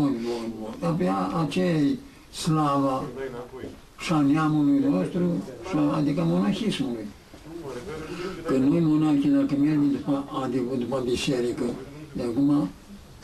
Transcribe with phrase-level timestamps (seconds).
[0.00, 0.88] Bun, bun, bun.
[0.90, 1.96] Abia aceea e
[2.32, 3.04] slava
[3.98, 5.20] și a neamului nostru,
[5.68, 7.06] și a- adică monahismului.
[8.46, 11.62] Că noi monachii, dacă mergem după, adică, după biserică,
[12.12, 12.66] de acum uh,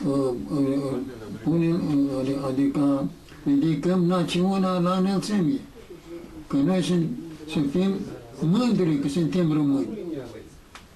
[0.07, 0.97] uh, uh,
[1.43, 3.09] punem, uh, adi- adică
[3.45, 5.59] ridicăm națiunea la înălțimie.
[6.47, 7.05] Că noi sunt,
[7.49, 7.91] să fim
[8.41, 9.87] mândri că suntem români.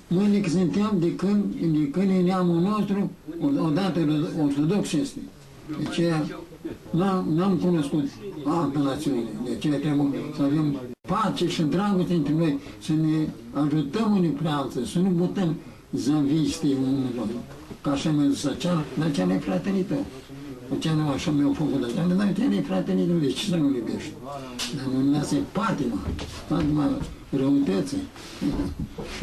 [0.07, 3.11] Mândri că suntem de când, de când e neamul nostru,
[3.65, 3.99] odată
[4.43, 5.19] ortodox este.
[5.69, 6.25] De aceea
[6.89, 8.07] n-am, n-am cunoscut
[8.45, 9.19] altă națiune.
[9.45, 14.47] De aceea trebuie să avem pace și dragoste între noi, să ne ajutăm unii pe
[14.47, 15.55] alții, să nu putem
[15.91, 17.39] zăvisti unul la altul.
[17.81, 20.05] Ca așa mi-a zis acela, dar cea ne fratele tău.
[20.77, 23.75] Aceea nu așa mi-au făcut așa, dar cea ne fratele tău, de ce să nu-l
[23.75, 24.11] iubești?
[24.75, 25.99] Dar nu lasă patima,
[26.47, 26.89] patima
[27.29, 27.97] răutății.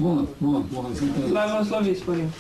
[0.01, 1.31] Bun, bun, bun, să trăiți.
[1.31, 2.35] Slavă Părinte!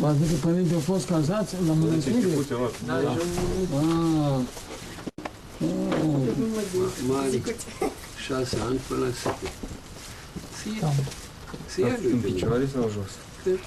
[0.00, 2.28] V-ați zis că părinții au fost cazați la mănăstire?
[2.86, 3.04] Da, Ah.
[5.64, 5.70] Oh.
[7.08, 7.42] mari,
[8.26, 9.48] șase ani până la sete.
[10.58, 10.92] Să ia,
[11.72, 12.28] să ia lui În de mine.
[12.28, 13.12] picioare sau jos?
[13.42, 13.60] Cât?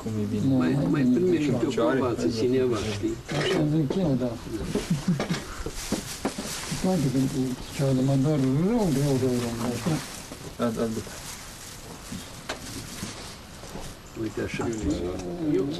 [0.00, 0.54] Cum e bine?
[0.62, 1.98] Mai, mai primești pe o Picioare?
[1.98, 3.14] povață cineva, știi?
[3.38, 4.30] Așa zic eu, da.
[6.82, 7.18] Poate că
[7.74, 9.92] ceva de mă dor rău, rău, rău, rău, așa.
[10.58, 11.10] Da, da, după.
[14.20, 14.68] Uite așa.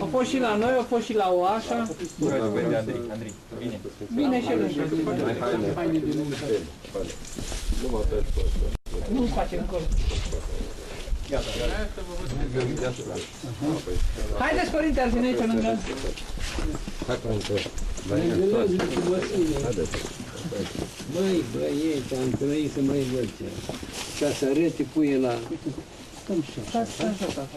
[0.01, 1.89] A fost și la noi, a fost și la Oașa.
[2.19, 3.81] Vede, Andrei, Andrei, bine.
[4.15, 4.83] Bine și el așa.
[5.75, 6.37] Faine de lume.
[9.13, 9.83] Nu facem încolo.
[14.39, 15.79] Haideți, Părinte, ar veni aici lângă.
[21.13, 23.45] Băi, băieți, am trăit să mai văd ce.
[24.21, 25.39] Ca să arete puie la...
[26.97, 27.49] Slavă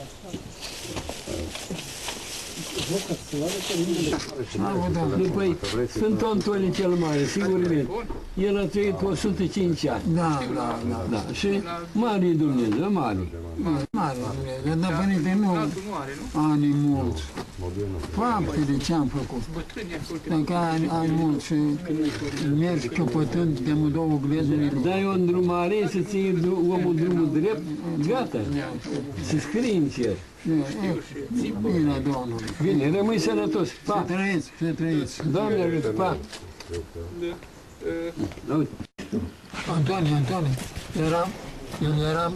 [4.93, 5.29] Domnului.
[5.29, 5.55] Păi,
[5.97, 7.85] Sunt Antonie cel Mare, sigur bine.
[8.33, 10.01] El a trăit cu 105 ani.
[10.13, 11.05] Da, da, da.
[11.09, 11.47] Da, și
[11.91, 13.27] mare e Dumnezeu, mare.
[13.91, 14.15] Mare
[14.63, 15.55] Dumnezeu, dar părinte nu
[16.39, 17.21] ani mulți.
[18.11, 19.41] Faptele ce am făcut.
[20.27, 21.53] Dacă ai, ai mult și
[22.59, 27.61] mergi căpătând de două glezuri, Dai o îndrumare să ții dru- omul drumul drept,
[28.07, 28.39] gata.
[29.23, 30.15] Se scrie în cer.
[31.61, 32.45] bine, Domnului.
[32.61, 33.67] Bine, rămâi sănătos.
[33.67, 34.05] Să Pa!
[34.07, 35.29] trăiți, să trăiți.
[35.31, 36.17] Doamne ajută, pa!
[38.57, 38.69] Uite,
[39.75, 40.55] Antonie, Antonie,
[41.07, 41.27] era,
[41.83, 42.31] el era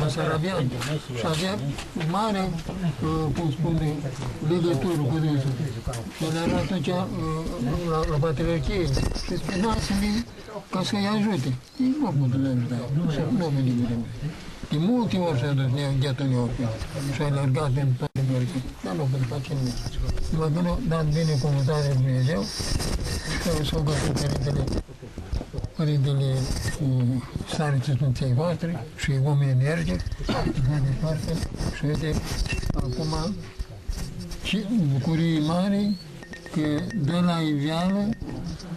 [0.00, 0.70] basarabian
[1.18, 1.58] și avea
[2.10, 3.94] mare, uh, cum spune,
[4.48, 5.52] legătură cu dânsul.
[6.24, 6.94] El era atunci uh,
[7.90, 8.84] la, la patriarhie
[9.24, 10.24] și spunea să vin
[10.70, 11.48] ca să-i ajute.
[11.80, 12.76] Ei nu pot să-i ajute,
[13.38, 13.94] nu au venit de
[14.70, 15.70] De multe ori s-a dus
[16.00, 16.62] ghetul Neopi
[17.14, 19.76] și a alergat în toate părțile, dar nu pot face nimic.
[20.32, 22.42] Numai că nu a dat binecuvântare lui Dumnezeu
[23.60, 24.64] și s-au găsit părintele
[25.76, 26.32] părintele
[26.82, 27.02] uh,
[27.52, 30.00] stariță Sfinței voastre și oameni energici,
[30.68, 31.32] mai departe,
[31.76, 32.14] și uite,
[32.74, 33.34] acum,
[34.42, 35.96] și bucurii mari
[36.52, 38.08] că dă la iveală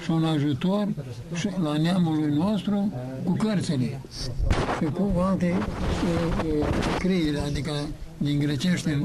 [0.03, 0.87] și un ajutor
[1.33, 2.93] și la neamului nostru
[3.23, 4.01] cu cărțile
[4.77, 7.71] și cu alte uh, uh, scrieri, adică
[8.21, 9.03] din grecește în,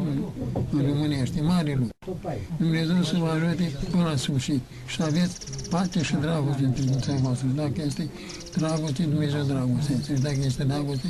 [0.70, 2.19] în românește, mare lucru.
[2.56, 7.19] Dumnezeu să vă ajute până la sfârșit și să aveți pace și dragoste între dumneavoastră
[7.22, 7.48] voastră.
[7.54, 8.08] Dacă este
[8.56, 9.92] dragoste, Dumnezeu dragoste.
[10.04, 11.08] Și dacă este dragoste,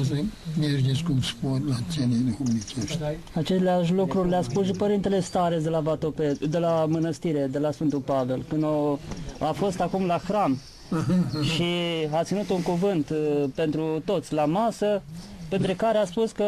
[0.00, 0.14] o să
[0.58, 2.98] mergeți cum spor la cele duhovnicești.
[3.34, 7.70] Aceleași lucruri le-a spus și Părintele Stareț de la, Vatope, de la mănăstire, de la
[7.70, 8.98] Sfântul Pavel, când o,
[9.38, 10.58] a fost acum la hram
[11.54, 11.72] și
[12.10, 15.02] a ținut un cuvânt uh, pentru toți la masă,
[15.50, 16.44] pentru care a spus că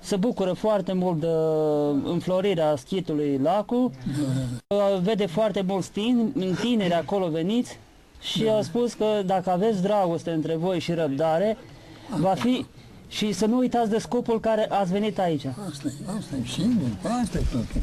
[0.00, 1.26] se bucură foarte mult de
[2.10, 3.92] înflorirea schitului Lacu,
[4.68, 7.78] uh, vede foarte mulți tine- tineri acolo veniți
[8.20, 11.56] și a spus că dacă aveți dragoste între voi și răbdare,
[12.20, 12.66] va fi
[13.08, 15.46] și să nu uitați de scopul care ați venit aici.
[15.46, 16.88] Asta e, asta e singur,
[17.22, 17.82] asta e totul.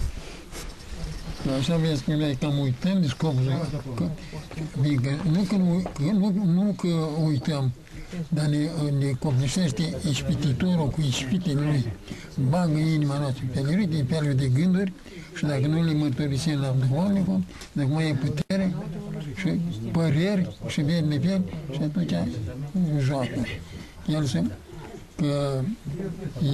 [1.45, 3.41] Dar Așa vezi că noi cam uităm de scopul
[3.95, 4.03] că,
[4.79, 6.87] adică, nu, că nu, că nu, nu că
[7.25, 7.71] uităm,
[8.29, 8.57] dar ne,
[8.99, 11.93] ne copleșește ispititorul cu ispitele lui.
[12.49, 14.93] Bagă inima noastră pe lui, de pe alea de gânduri
[15.35, 18.75] și dacă nu le mărturisim la duhovnicul, dacă mai e putere
[19.35, 19.49] și
[19.91, 21.41] păreri și veri neveri
[21.71, 22.13] și atunci
[22.99, 23.45] joacă.
[24.07, 24.43] El se,
[25.15, 25.61] că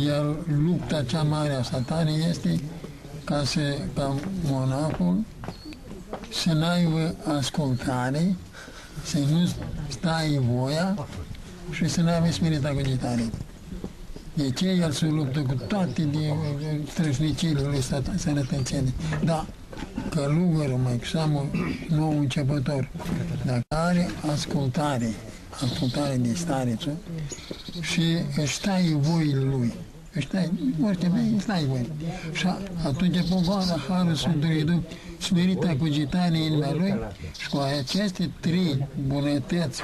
[0.06, 2.60] el, lupta cea mare a satanei este
[3.24, 5.24] ca, să, ca monahul
[6.31, 8.36] să n-aibă ascultare,
[9.03, 9.50] să nu
[9.88, 11.07] stai voia
[11.71, 13.29] și să nu avem smerita cugitare.
[14.33, 16.33] De ce el se luptă cu toate din
[16.91, 18.93] strășnicile lui sat- sănătățene.
[19.23, 19.45] Da,
[20.09, 21.45] călugărul, mai seamă,
[21.89, 22.89] nou începător,
[23.45, 25.13] dacă are ascultare,
[25.63, 26.95] ascultare de starețul
[27.81, 29.73] și își tai voile lui,
[30.13, 30.51] își tai,
[30.83, 31.89] orice vrei, își tai voile.
[32.33, 32.47] Și
[32.85, 34.77] atunci pogoară Harul Sfântului Duh,
[35.19, 36.95] smerita cugitare în inima lui
[37.39, 39.83] și cu aceste trei bunătăți de-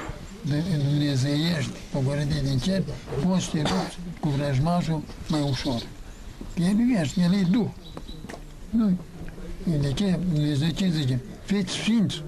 [0.88, 2.82] dumnezeiești pogorâte din cer,
[3.26, 5.82] poți să te lupți cu vrăjmașul mai ușor.
[6.56, 7.68] El iubește, el e Duh.
[8.70, 8.96] Nu.
[9.80, 10.18] De ce?
[10.32, 11.20] Dumnezeu ce zice?
[11.44, 12.22] Fiți sfinți.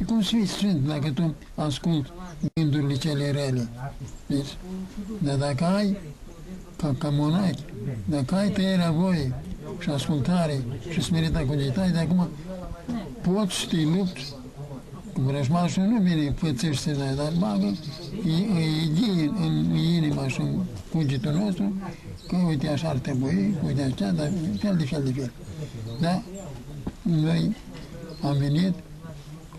[0.00, 2.10] E cum să fiți sfânt dacă tu asculti
[2.54, 3.68] gândurile cele rele.
[4.26, 4.56] Deci,
[5.18, 5.96] dar dacă ai,
[6.76, 7.64] ca, ca monachi,
[8.04, 9.34] dacă ai tăierea voie
[9.78, 12.28] și ascultare și smerita cugetare, de acum
[13.22, 14.39] poți să te lupți cu
[15.14, 17.74] vrăjmașul, nu vine pățește, dar bagă
[18.24, 20.62] idei în inima și în
[20.92, 21.74] cugetul nostru,
[22.28, 25.32] că uite așa ar trebui, uite așa, dar fel de fel de fel.
[26.00, 26.22] Da?
[27.02, 27.56] Noi
[28.22, 28.74] am venit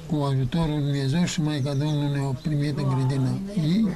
[0.09, 3.87] cu ajutorul Lui Dumnezeu și Maica Domnului ne-a primit în grădina ei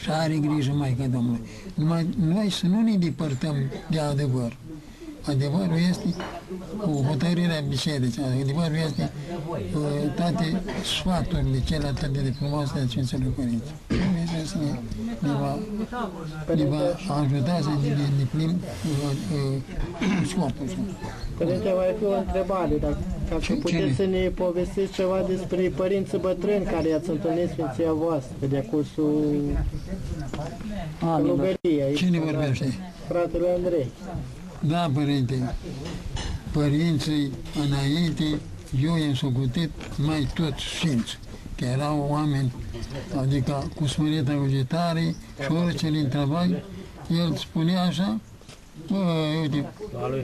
[0.00, 1.40] și are grijă Maica Domnului.
[1.74, 3.54] Numai noi să nu ne depărtăm
[3.90, 4.56] de adevăr.
[5.26, 6.08] Adevărul este
[6.86, 8.22] o hotărâre a bisericii.
[8.42, 9.12] Adevărul este
[9.74, 10.62] uh, toate
[10.96, 13.70] sfaturile cele atât de frumoase ale Sfinților Părinți.
[13.88, 14.70] Dumnezeu să ne,
[15.28, 15.58] ne, va,
[16.54, 20.78] ne va ajuta să ne îndeplinim uh, uh, scopul ăsta.
[21.38, 22.98] Părinte, mai fi o întrebare, dacă,
[23.28, 23.94] dacă Ce- puteți cine?
[23.96, 29.24] să ne povestiți ceva despre părinții bătrâni care i-ați întâlnit Sfinția voastră de cursul
[31.00, 31.24] Amin.
[31.26, 31.82] călugăriei.
[31.86, 32.66] aici, Cine la vorbește?
[33.08, 33.88] Fratele Andrei.
[34.66, 35.54] Da, părinte,
[36.52, 37.30] părinții
[37.66, 38.24] înainte,
[38.82, 41.18] eu i-am socotit mai tot sfinți,
[41.56, 42.52] că erau oameni,
[43.16, 46.62] adică cu smărita cugetare și orice îl întrebai,
[47.20, 48.20] el spunea așa,
[48.90, 48.96] bă,
[49.40, 49.72] uite,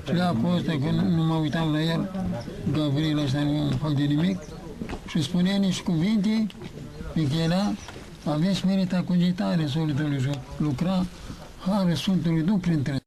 [0.04, 2.10] pleacul ăsta, că nu, nu mă uitam la el,
[2.72, 4.38] Gabriel ăsta nu fac de nimic,
[5.08, 6.46] și spunea niște cuvinte,
[7.14, 7.72] pe că era,
[8.24, 11.06] avea smerita cugetare, solitului și lucra
[11.66, 12.99] Harul Sfântului Duh printre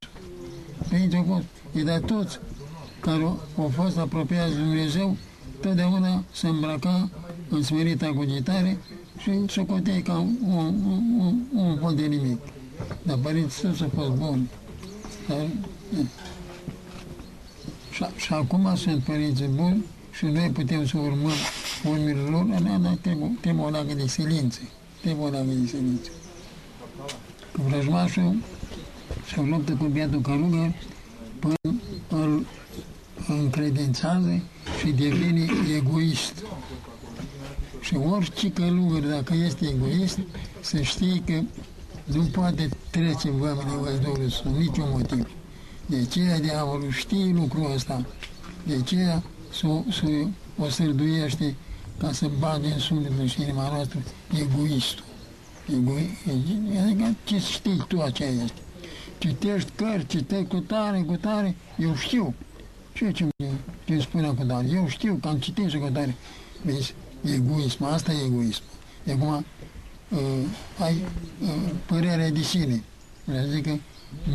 [0.93, 1.41] pe aici acolo,
[1.75, 2.39] e de toți
[2.99, 5.17] care au- au fost apropiați de Dumnezeu,
[5.61, 7.09] totdeauna se îmbrăca
[7.49, 8.77] în smerita cugitare
[9.17, 10.73] și se cotea ca un, un,
[11.17, 12.39] un, un fel de nimic.
[13.03, 14.49] Dar părinții toți au fost buni.
[15.27, 16.05] Dar, e.
[17.91, 21.31] și, și acum sunt părinții buni și noi putem să urmăm
[21.83, 24.59] urmele lor, dar dar trebuie, trebuie o leagă de silință.
[25.01, 26.09] Trebuie o leagă de silință.
[27.51, 28.35] Că vrăjmașul
[29.33, 30.73] se luptă cu bietul călugăr
[31.39, 32.45] până îl
[33.27, 34.41] încredințează
[34.79, 35.45] și devine
[35.75, 36.43] egoist.
[37.81, 40.19] Și orice călugăr, dacă este egoist,
[40.61, 41.41] să știe că
[42.03, 45.27] nu poate trece vămile văzdurile sub niciun motiv.
[45.85, 48.05] De aceea diavolul știe lucrul ăsta.
[48.63, 50.07] De aceea s-o, s-o,
[50.63, 51.55] o sărduiește
[51.97, 53.99] ca să bage în sufletul și inima noastră
[54.39, 55.03] egoistul.
[55.71, 56.17] Egoi,
[56.83, 58.61] adică ce știi tu aceea este.
[59.23, 62.33] Citești cărți, citești cu tare, cu tare, eu știu.
[62.93, 63.27] Ce ce
[63.85, 64.67] ce spunea cu tare?
[64.73, 66.15] Eu știu că am citit și cu tare.
[66.61, 66.93] Vezi,
[67.33, 68.61] egoism, asta e egoism.
[69.03, 69.45] De acum,
[70.09, 70.19] uh,
[70.79, 70.95] ai
[71.41, 72.83] uh, părerea de sine.
[73.49, 73.79] Adică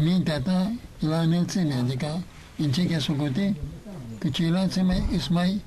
[0.02, 2.22] mintea ta e la înălțime, adică
[2.56, 3.56] începe să socote
[4.18, 5.62] că ceilalți mai, sunt mai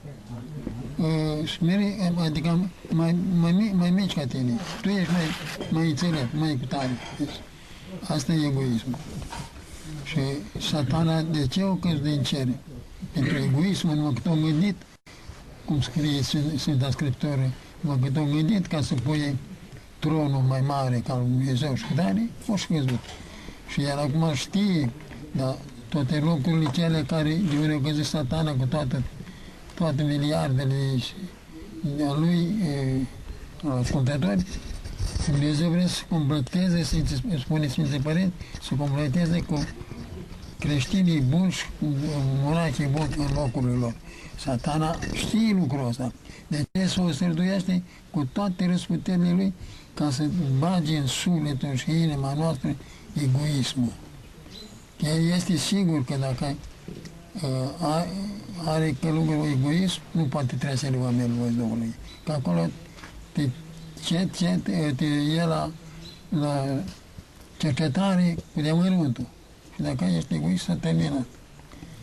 [0.97, 4.53] uh, smeri, adică mai, mai, mi- mai mici ca tine.
[4.81, 5.23] Tu ești mai,
[5.71, 6.89] mai înțelept, mai cu tare.
[7.17, 7.29] Deci,
[8.07, 8.97] asta e egoismul.
[10.03, 10.19] Și
[10.59, 12.47] satana de ce o căs din cer?
[13.11, 14.75] Pentru egoismul, numai cât o gândit,
[15.65, 19.37] cum scrie Sfânt- Sfânta Scriptură, numai cât o gândit ca să pui
[19.99, 22.99] tronul mai mare ca lui Dumnezeu și dare, o și căzut.
[23.67, 24.91] Și el acum știe,
[25.31, 25.55] dar
[25.89, 29.03] toate locurile cele care de ori au găsit satana cu toată,
[29.73, 31.13] toate miliardele și
[32.09, 33.01] a lui e,
[33.79, 34.45] ascultători,
[35.29, 36.95] Dumnezeu vrea să completeze, să
[37.39, 39.63] spune Sfinții Părinți, să completeze cu
[40.59, 41.85] creștinii buni și cu
[42.43, 43.95] monachii buni în locurile lor.
[44.39, 46.11] Satana știe lucrul ăsta.
[46.47, 49.53] De ce să o sărduiește cu toate răsputerile lui
[49.93, 50.23] ca să
[50.59, 52.75] bage în sufletul și inima noastră
[53.13, 53.91] egoismul.
[54.99, 56.55] El este sigur că dacă
[57.35, 58.07] uh, a-
[58.65, 61.93] are călugărul egoism, nu poate trece de oamenii lui Domnului.
[62.23, 62.67] Că acolo
[63.31, 63.49] te,
[64.05, 65.71] ce, ce, te, te e la,
[66.29, 66.65] la
[67.57, 69.25] cercetare cu deamăruntul.
[69.75, 71.25] Și dacă ești egoist, s-a terminat.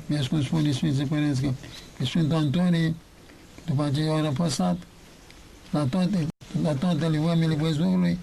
[0.07, 1.51] Mi-a cum spune Sfinții Părinți că
[1.99, 2.95] pe Sfântul Antonie,
[3.67, 4.77] după ce i-au răpăsat,
[5.71, 6.27] la toate,
[6.63, 8.19] la toate oamenii văzului,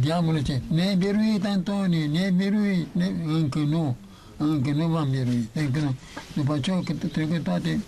[0.00, 3.10] diavolul ce, ne-ai biruit, Antonie, ne-ai biruit, ne...
[3.26, 3.96] încă nu,
[4.36, 5.94] încă nu v-am biruit, încă nu.
[6.34, 7.80] După ce au trecut toate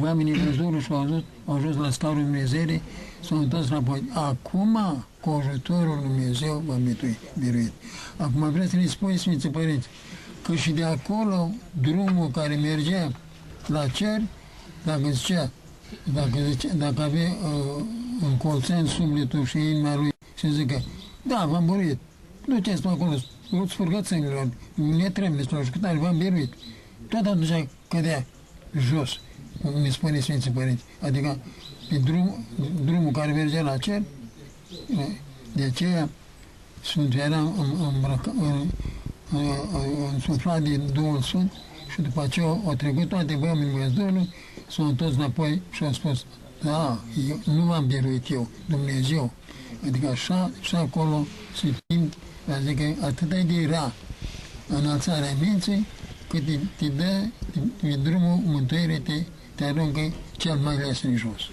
[0.00, 2.82] oamenii văzurul și au ajuns, au ajuns la scarul Dumnezeirii,
[3.24, 4.02] s-au întors înapoi.
[4.12, 7.72] Acum, cu ajutorul lui Dumnezeu, v-am bitui- biruit.
[8.16, 9.88] Acum vreau să ne spui, Sfinții Părinți,
[10.42, 11.50] că și de acolo,
[11.80, 13.12] drumul care mergea
[13.66, 14.22] la cer,
[14.84, 15.50] dacă zicea,
[16.12, 17.84] dacă, zicea, dacă avea uh,
[18.30, 20.82] încolțat sufletul și inima lui și zică,
[21.22, 21.98] da, v-am biruit,
[22.46, 23.16] duceți pe acolo,
[23.68, 26.52] spurgați sângelor, ne tremleților și cât are, v-am biruit.
[27.08, 28.26] Tot atunci cădea
[28.78, 29.20] jos,
[29.62, 30.82] cum ne spune Sfinții Părinți.
[31.00, 31.38] Adică
[31.90, 32.46] pe drum,
[32.84, 34.02] drumul care mergea la cer,
[35.52, 36.08] de aceea
[36.82, 37.38] Sfântul era
[37.94, 38.34] îmbrăcat,
[40.12, 41.52] însuflat din Duhul Sfânt
[41.92, 44.28] și după aceea au trecut toate oamenii Văzdorului,
[44.68, 46.24] s-au întors înapoi și au spus,
[46.62, 49.30] da, eu, nu m-am biruit eu, Dumnezeu.
[49.86, 52.14] Adică așa, și acolo se simt,
[52.58, 53.92] adică atât de rea
[54.68, 55.86] înălțarea minții,
[56.28, 61.16] cât te, te dă, te, pe drumul mântuirii te, te aruncă cel mai les în
[61.16, 61.50] jos.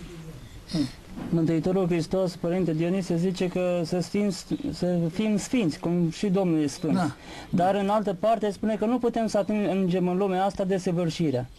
[1.29, 4.29] Mântuitorul Hristos, Părinte Dionisie, zice că să fim,
[4.73, 6.93] să fim sfinți, cum și Domnul e sfânt.
[6.93, 7.15] Da.
[7.49, 11.49] Dar în altă parte spune că nu putem să atingem în lumea asta desăvârșirea.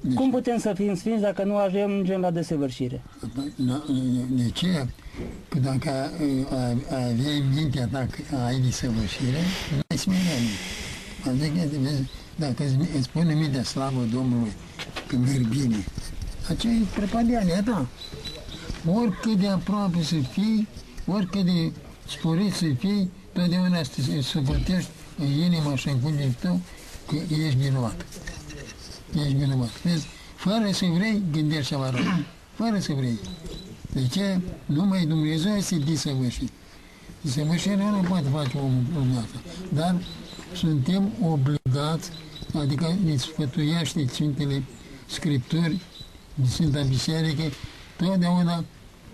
[0.00, 3.02] Deci, Cum putem să fim sfinți dacă nu ajungem la desăvârșire?
[3.66, 3.84] na-
[4.30, 4.86] De ce?
[5.48, 5.90] Că dacă
[6.50, 6.56] uh,
[6.90, 9.40] aveai mintea ta că ai desăvârșire,
[9.76, 10.56] nu ai smerenie.
[11.26, 12.02] Adică, vezi,
[12.36, 14.52] dacă îți, îți pune mintea slavă Domnului
[15.06, 15.84] că merg bine,
[16.48, 17.86] aceea e prepadiania ta.
[18.86, 20.68] Oricât de aproape să fii,
[21.06, 21.72] oricât de
[22.08, 26.60] sporit să fii, totdeauna să te suportești în inima și în cugetul tău
[27.06, 28.06] că ești vinovat.
[29.14, 29.82] Ești vinovat.
[29.82, 30.06] Vezi,
[30.36, 32.02] fără să vrei, gândești ceva rău.
[32.54, 33.18] Fără să vrei.
[33.92, 34.40] De ce?
[34.66, 36.50] Numai Dumnezeu este disăvârșit.
[37.20, 39.38] Disăvârșirea nu poate face omul lumea asta.
[39.74, 39.96] Dar
[40.54, 42.10] suntem obligați,
[42.54, 44.62] adică ne sfătuiește Sfintele
[45.06, 45.80] Scripturi,
[46.48, 47.42] Sfânta Biserică,
[47.98, 48.64] totdeauna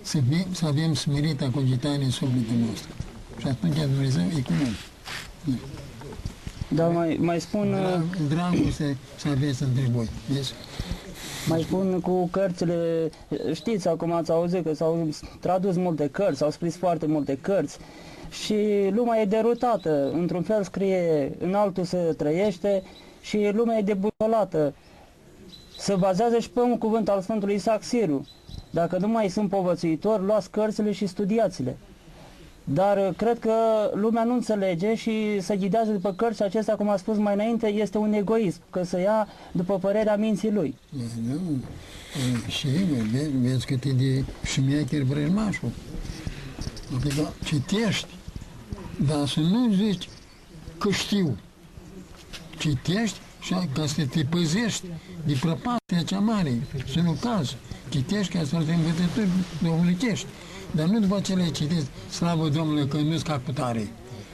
[0.03, 2.91] să, fim, să avem smerita cogitare în sufletul nostru.
[3.39, 4.77] Și atunci Dumnezeu e cu noi.
[6.69, 7.73] Dar mai, mai spun...
[7.73, 10.09] uh, Drag- Dragoste să aveți între voi.
[10.29, 10.53] Vezi?
[11.49, 13.11] Mai spun cu cărțile,
[13.53, 15.09] știți, acum ați auzit că s-au
[15.41, 17.79] tradus multe cărți, s-au scris foarte multe cărți
[18.31, 18.55] și
[18.91, 20.11] lumea e derutată.
[20.13, 22.83] Într-un fel scrie, în altul se trăiește
[23.21, 24.75] și lumea e debutolată.
[25.79, 28.27] Se bazează și pe un cuvânt al Sfântului Isaac Siru.
[28.75, 31.77] Dacă nu mai sunt povățuitori, luați cărțile și studiați-le.
[32.65, 33.55] Dar uh, cred că
[33.95, 37.67] lumea nu înțelege și se ghidează după cărți și acesta, cum a spus mai înainte,
[37.67, 40.75] este un egoism, că să ia după părerea minții lui.
[41.29, 41.35] Nu,
[42.47, 42.67] e, și
[43.13, 45.71] vezi, vezi cât e de șmecher vrăjmașul.
[46.97, 48.09] Adică citești,
[49.07, 50.09] dar să nu zici
[50.79, 51.37] că știu.
[52.59, 54.87] Citești și ca să te păzești
[55.27, 56.53] de prăpastia cea mare,
[56.93, 57.57] să nu cazi.
[57.95, 59.29] Citești ca să te învățături
[59.63, 60.27] domnicești.
[60.71, 63.89] Dar nu după ce le citești, slavă Domnului că nu-ți ca cu tare.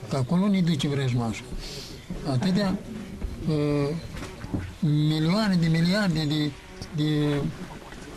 [0.09, 1.45] Că acolo nu-i duce vrăjmașul.
[2.31, 2.79] Atâtea
[3.49, 3.89] uh,
[4.81, 6.51] milioane de miliarde de,
[6.97, 7.41] de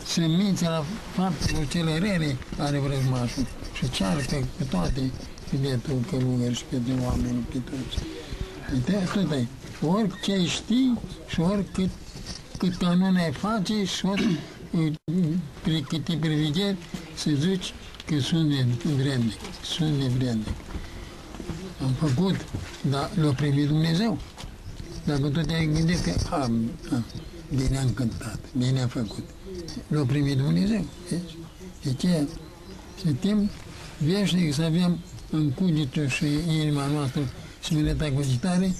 [0.04, 5.10] semințe la faptul cele rele are vrăjmașul și cearcă pe toate
[5.50, 8.04] biletul călugări și pe de oameni, pe toți.
[8.72, 9.46] Uite, atât e.
[9.86, 10.98] Orice știi
[11.28, 11.90] și oricât
[12.58, 14.38] cât canone ai face și ori
[15.62, 16.76] pri- câte prevederi
[17.14, 17.74] să zici
[18.06, 18.66] că sunt de
[18.96, 20.46] vrednic, sunt de vrednic.
[21.82, 22.36] Am făcut,
[22.90, 24.18] dar le-a primit Dumnezeu.
[25.04, 27.04] Dacă tu te-ai gândit că am, am,
[27.54, 29.24] bine am cântat, bine am făcut,
[29.88, 30.84] l-a primit Dumnezeu.
[31.10, 31.36] Deci,
[31.82, 32.28] de ce
[33.02, 33.50] suntem
[33.98, 34.98] veșnic să avem
[35.30, 37.22] în cugetul și inima noastră
[37.62, 38.74] smerita cugitare,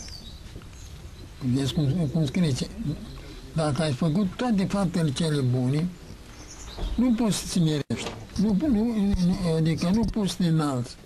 [1.54, 2.68] vezi cum, cum scrie, ce-
[3.54, 5.86] dacă ai făcut toate faptele cele bune,
[6.94, 8.10] nu poți să te smerești.
[8.40, 8.84] Nu, nu,
[9.26, 10.96] nu- adică nu poți să te înalți.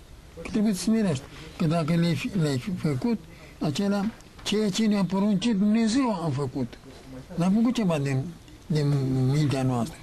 [0.41, 1.23] Că trebuie să te smerești.
[1.57, 3.19] Că dacă le-ai, fi- le-ai fi făcut,
[3.59, 4.05] acela,
[4.43, 6.77] ceea ce ne-a poruncit Dumnezeu am făcut.
[7.35, 8.23] N-am făcut ceva din,
[8.67, 8.93] din
[9.31, 9.97] mintea noastră.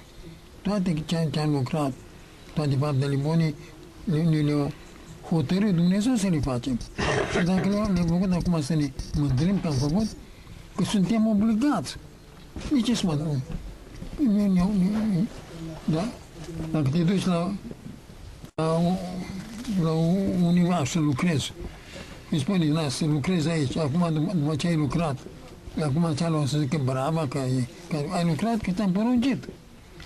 [0.61, 1.91] Toate ce, ce am lucrat,
[2.53, 3.53] toate faptele bune,
[4.03, 4.73] le, le, le
[5.29, 6.79] hotărât Dumnezeu să le facem.
[7.37, 10.07] Și dacă le-am le făcut acum să ne mândrim că am făcut,
[10.75, 11.95] că suntem obligați.
[12.73, 13.41] De ce să mă dau?
[15.85, 16.09] Da?
[16.71, 17.51] Dacă te duci la,
[18.55, 18.81] la,
[19.81, 19.91] la
[20.43, 21.53] univa să lucrezi,
[22.31, 25.17] îi spune, da, să lucrezi aici, acum după, după ce ai lucrat,
[25.83, 29.47] acum cealaltă o să zică, brava că ai, că ai lucrat, că te-am poruncit.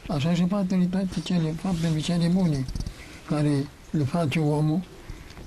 [0.08, 2.66] Așa și faptele, toate cele faptele cele bune
[3.28, 4.82] care le face omul,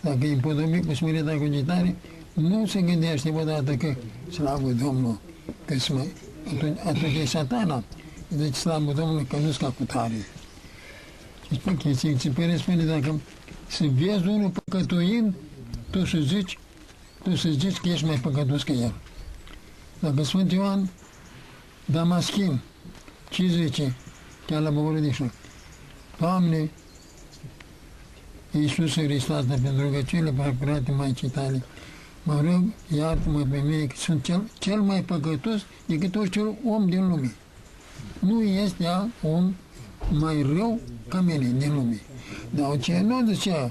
[0.00, 1.96] dacă e împodobit cu smerita cugitare,
[2.32, 3.94] nu se gândește odată că
[4.30, 5.18] slavă Domnul,
[5.64, 6.04] că smă,
[6.46, 7.82] atunci, atunci e satana.
[8.28, 10.26] Deci slavă Domnului că nu-s ca cu tare.
[11.46, 13.20] Și spune că Sfinții Părinte spune, dacă
[13.66, 15.34] să vezi unul păcătuind,
[15.90, 16.58] tu să zici,
[17.22, 18.94] tu să zici că ești mai păcătos că el.
[19.98, 20.90] Dacă Sfânt Ioan
[21.84, 22.60] Damaschin,
[23.30, 23.96] ce zice,
[24.46, 25.32] chiar la Băvărădișul,
[26.18, 26.70] Doamne,
[28.50, 31.64] Iisus Hristos, pentru rugăciunile procurate Maicii tale,
[32.24, 32.62] mă rog,
[32.96, 37.34] iartă-mă pe mine că sunt cel, cel mai păcătos decât orice om din lume.
[38.18, 39.54] Nu este alt om
[40.10, 42.00] mai rău ca mine din lume.
[42.50, 43.70] Dar ce nu zicea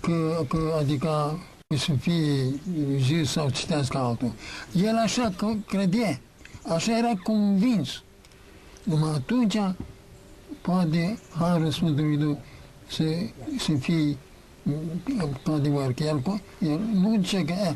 [0.00, 2.60] că, că adică că să fie
[2.98, 4.32] zis sau citească altul.
[4.72, 6.20] El așa că credea,
[6.68, 8.02] așa era convins.
[8.82, 9.58] Numai atunci
[10.60, 12.36] poate Harul Sfântului Duh
[12.88, 13.04] să,
[13.58, 14.16] să fie
[15.42, 16.22] cu adevăr, că el,
[16.58, 17.74] el nu zice că eh,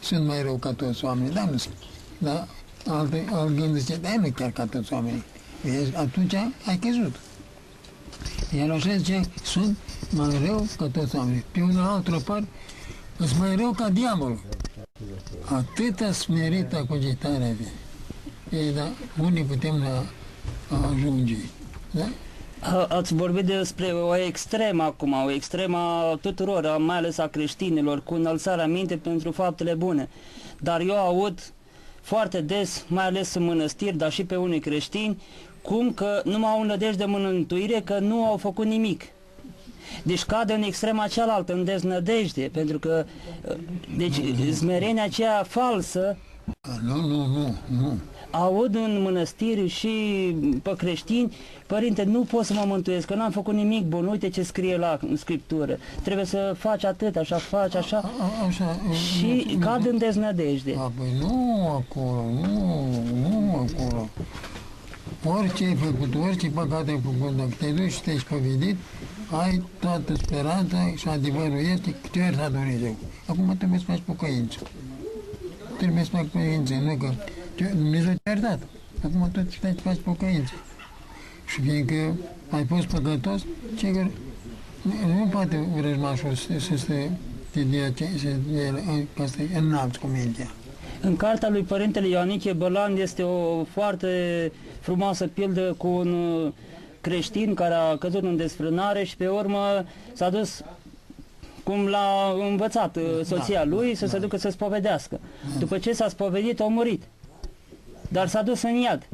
[0.00, 1.74] sunt mai rău ca toți oamenii, dar nu sunt.
[2.18, 2.48] Dar
[2.86, 5.24] alt, alt gând zice, da, nu chiar ca toți oamenii.
[5.62, 6.34] Vezi, atunci
[6.66, 7.14] ai căzut.
[8.52, 9.76] El așa zice, sunt
[10.10, 11.44] mai rău ca toți oamenii.
[11.50, 12.44] Pe unul altul par,
[13.16, 14.40] sunt mai rău ca diavolul.
[15.44, 17.72] Atâta smerită cugitare avea.
[18.50, 18.88] Ei, da,
[19.22, 20.04] unii putem da,
[20.88, 21.36] ajunge.
[21.90, 22.08] Da?
[22.60, 27.26] A- Ați vorbit despre o extremă acum, o extremă a tuturor, a- mai ales a
[27.26, 30.08] creștinilor, cu înălțarea minte pentru faptele bune.
[30.60, 31.52] Dar eu aud
[32.00, 35.22] foarte des, mai ales în mănăstiri, dar și pe unii creștini,
[35.62, 39.02] cum că nu au nădejde de mântuire, că nu au făcut nimic.
[40.02, 43.04] Deci cade în extrema cealaltă, în deznădejde, pentru că,
[43.96, 44.14] deci,
[44.52, 46.16] smerenia aceea falsă,
[46.84, 47.98] Nu, nu, nu, nu.
[48.30, 49.88] aud în mănăstiri și
[50.62, 51.36] pe creștini,
[51.66, 54.98] părinte, nu pot să mă mântuiesc, că n-am făcut nimic bun, uite ce scrie la
[55.08, 55.78] în scriptură.
[56.02, 60.74] Trebuie să faci atât, așa faci, așa, A, așa, și nu, cad în deznădejde.
[60.78, 64.08] A, păi nu acolo, nu, nu acolo.
[65.24, 68.76] Orice ai făcut, orice păcat ai făcut, dacă te duci și te-ai spovedit,
[69.30, 72.96] ai toată speranța și adevărul este că te iertat Dumnezeu.
[73.26, 74.58] Acum trebuie să faci pocăință.
[75.78, 77.10] Trebuie să faci pocăință, nu că
[77.54, 78.58] te- Dumnezeu te-a iertat.
[79.04, 80.52] Acum tot stai să faci pocăință.
[81.46, 82.16] Și fiindcă
[82.50, 83.44] ai fost păcătos,
[83.76, 84.06] ce că
[84.82, 86.92] nu, nu poate vrăjmașul să, să, să
[87.50, 88.74] te dea ce, să dea,
[89.16, 90.50] ca să înalți cu mintea.
[91.00, 96.52] În cartea lui Părintele Ioaniche Bălan este o foarte frumoasă pildă cu un uh,
[97.00, 100.62] creștin care a căzut în desfrânare și pe urmă s-a dus
[101.68, 105.20] cum l-a învățat uh, soția lui să se ducă să spovedească.
[105.58, 107.02] După ce s-a spovedit, a murit.
[108.08, 109.08] Dar s-a dus în iad.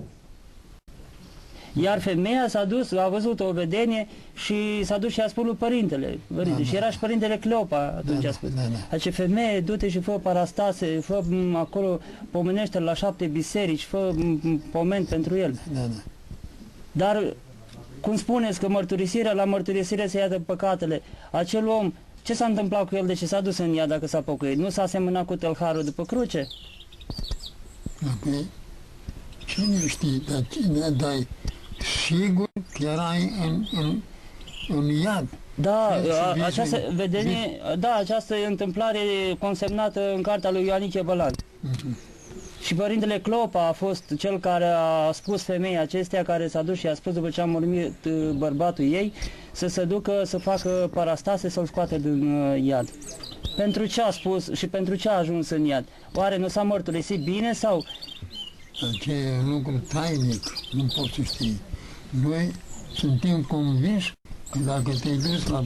[1.80, 5.54] Iar femeia s-a dus, a văzut o vedenie și s-a dus și a spus lui
[5.54, 6.18] părintele.
[6.34, 6.58] părinte.
[6.58, 6.76] Da, și da.
[6.76, 8.54] era și părintele Cleopa atunci Da, a spus.
[8.54, 8.96] da, da.
[8.96, 14.38] Ace femeie, du-te și fă parastase, fă m, acolo, pomenește la șapte biserici, fă m,
[14.42, 15.58] m, pomen pentru el.
[15.72, 16.02] Da, da.
[16.92, 17.34] Dar,
[18.00, 21.92] cum spuneți că mărturisirea, la mărturisire se iată păcatele, acel om,
[22.24, 24.58] ce s-a întâmplat cu el de ce s-a dus în ea dacă s-a pocăit?
[24.58, 26.48] Nu s-a asemănat cu tălharul după cruce?
[28.12, 28.46] Apoi,
[29.46, 31.28] cine știe, dar cine dai
[32.06, 34.00] sigur că erai în, în,
[34.68, 35.26] în iad.
[35.54, 36.94] Da, Vezi, a, vezi, această vezi.
[36.94, 38.98] vedenie, da, această întâmplare
[39.38, 41.32] consemnată în cartea lui Ioanice Bălan.
[42.60, 46.86] Și părintele Clopa a fost cel care a spus femeii acestea care s-a dus și
[46.86, 49.12] a spus după ce a murit uh, bărbatul ei
[49.54, 52.90] să se ducă să facă parastase să-l scoată din uh, iad.
[53.56, 55.84] Pentru ce a spus și pentru ce a ajuns în iad?
[56.14, 57.84] Oare nu s-a mărturisit bine sau
[58.92, 61.60] Aceea e un lucru tainic, nu poți să știi.
[62.22, 62.52] Noi
[62.94, 64.12] suntem convinși
[64.50, 65.62] că dacă te-ai dus la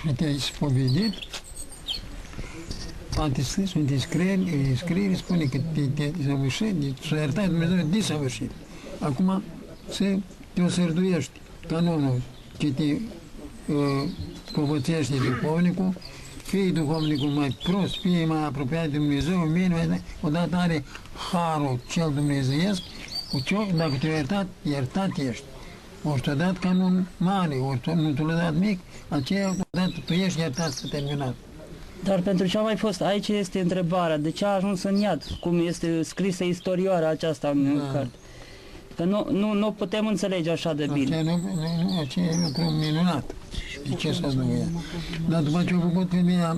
[0.00, 1.12] și te-ai spovedit,
[3.14, 8.00] poate scris, sunt scrieri, scrieri spune că te, te săvârșit, deci s-a iertat Dumnezeu de
[8.00, 8.50] săvârșit.
[8.98, 9.42] Acum
[9.88, 10.16] să
[10.52, 12.20] te osărduiești canonul
[12.56, 13.00] ce te uh,
[14.52, 15.94] povățește duhovnicul,
[16.42, 20.84] fie duhovnicul mai prost, fie mai apropiat de Dumnezeu, bine, mai, odată are
[21.32, 22.82] harul cel dumnezeiesc,
[23.32, 25.44] cu ce, dacă te-a iertat, iertat ești.
[26.02, 30.38] Ori te-a dat canon mare, ori te- nu te-a dat mic, aceea odată tu ești
[30.40, 31.34] iertat să terminat.
[32.04, 33.00] Dar pentru ce a mai fost?
[33.00, 34.18] Aici este întrebarea.
[34.18, 35.22] De ce a ajuns în iad?
[35.40, 37.92] Cum este scrisă istorioara aceasta în Da.
[37.92, 38.10] carte?
[38.96, 41.16] Că nu, nu, nu putem înțelege așa de bine.
[41.16, 43.34] Aceea, nu, nu, nu, aceea e lucru minunat.
[43.88, 44.66] De ce să nu ea?
[45.28, 46.56] Dar după ce a făcut femeia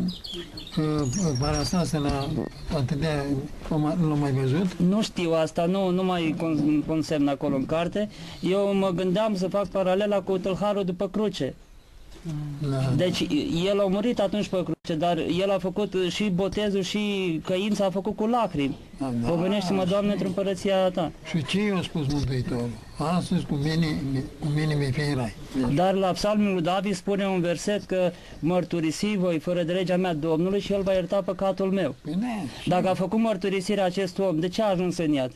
[0.78, 1.08] uh,
[1.40, 2.28] parastase la
[2.76, 3.24] atâtea,
[3.70, 7.56] o mai- nu l-am mai văzut, Nu știu asta, nu, nu mai con- consemn acolo
[7.56, 8.08] în carte.
[8.40, 11.54] Eu mă gândeam să fac paralela cu tâlharul după cruce.
[12.70, 13.26] La, Deci
[13.66, 17.00] el a murit atunci pe cruce, dar el a făcut și botezul și
[17.44, 18.76] căința a făcut cu lacrimi.
[18.98, 19.28] Da, da.
[19.28, 21.12] Pomenește-mă, Doamne, într împărăția ta.
[21.28, 22.68] și ce i-a spus Mântuitorul?
[22.98, 23.86] Astăzi cu mine,
[24.40, 25.34] cu mine mi fi în rai.
[25.74, 30.14] Dar la psalmul lui David spune un verset că mărturisi voi fără de legea mea
[30.14, 31.94] Domnului și el va ierta păcatul meu.
[32.02, 32.26] Păi da,
[32.76, 35.32] Dacă a făcut mărturisirea acest om, de ce a ajuns în iad?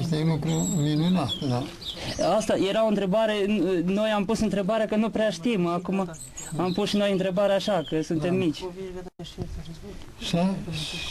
[0.00, 1.62] Este un lucru minunat, da.
[2.36, 3.34] Asta era o întrebare,
[3.84, 6.10] noi am pus întrebarea că nu prea știm, acum
[6.56, 8.64] am pus și noi întrebarea așa, că suntem mici.
[10.30, 10.54] S-ar,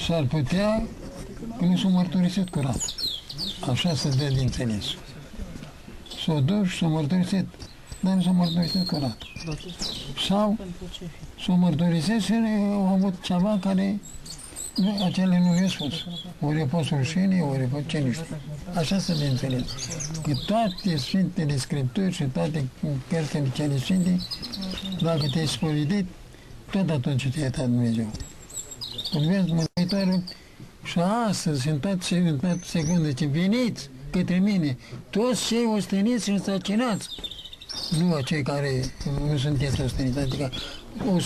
[0.07, 0.83] s-ar putea
[1.57, 2.93] că nu s-a mărturisit curat.
[3.69, 4.85] Așa se dă din înțeles.
[6.25, 7.47] S-a dus și s-a mărturisit,
[7.99, 9.17] dar nu s-a mărturisit curat.
[10.27, 10.57] Sau
[11.45, 12.33] s-a mărturisit și
[12.71, 13.99] au avut ceva care
[14.75, 15.93] nu, acele nu le-a spus.
[16.39, 18.37] Ori a fost rușine, ori a fost ce nu știu.
[18.73, 19.63] Așa se de înțeles.
[20.23, 22.67] Că toate Sfintele Scripturi și toate
[23.09, 24.19] cărțile cele Sfinte,
[25.01, 26.05] dacă te-ai spovedit,
[26.71, 28.11] tot atunci te-a iertat Dumnezeu.
[29.13, 30.23] Urmează Mântuitorul
[30.83, 34.77] și astăzi, în toate, în toate secunde, ce veniți către mine,
[35.09, 37.07] toți cei osteniți și însărcinați,
[37.99, 38.83] nu acei care
[39.29, 40.51] nu sunteți osteniți, adică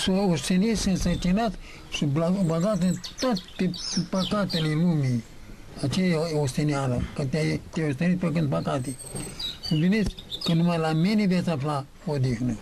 [0.08, 1.55] o- osteniți și însărcinați
[1.89, 3.71] și bla- băgat în toate
[4.10, 5.23] păcatele lumii,
[5.81, 8.95] aceea e ostenială, că te-ai, te-ai ostenit făcând păcate.
[9.69, 12.58] Veniți că numai la mine veți afla odihnă.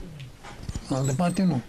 [0.90, 1.62] Altă parte nu.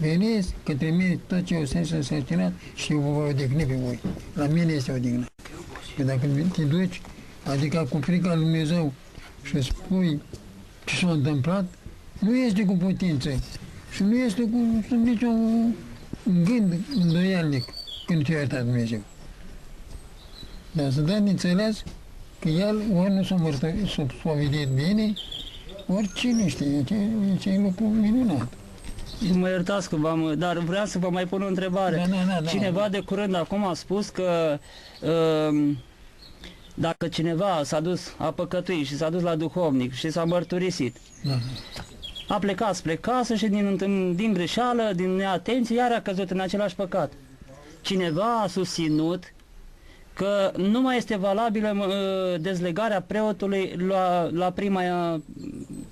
[0.00, 4.00] Veniți către mine tot ce o sens însărcinat și eu vă voi odihni pe voi.
[4.34, 5.24] La mine este odihnă.
[5.96, 7.00] Că dacă te duci,
[7.44, 8.92] adică cu frica lui Dumnezeu
[9.42, 10.22] și spui
[10.84, 11.64] ce s-a întâmplat,
[12.18, 13.30] nu este cu putință
[13.90, 15.74] și nu este cu sub niciun
[16.44, 17.64] gând îndoielnic
[18.06, 19.00] când te-a iertat Dumnezeu.
[20.72, 21.82] Dar să dăm de înțeles
[22.38, 25.12] că el ori nu s-a mărtărit, s-a spovedit bine,
[25.86, 26.94] ori cine știe, ce,
[27.38, 28.48] ce e lucru minunat.
[29.32, 31.96] Mă iertați că v-am, dar vreau să vă mai pun o întrebare.
[31.96, 32.48] Da, da, da, da.
[32.48, 34.58] Cineva de curând acum a spus că
[35.00, 35.76] um,
[36.74, 41.34] dacă cineva s-a dus, a păcătuit și s-a dus la duhovnic și s-a mărturisit, Da.
[42.34, 46.40] a plecat spre casă și din, din, din greșeală, din neatenție, iar a căzut în
[46.40, 47.12] același păcat.
[47.80, 49.32] Cineva a susținut
[50.14, 51.86] că nu mai este valabilă mă,
[52.40, 54.80] dezlegarea preotului la, la prima,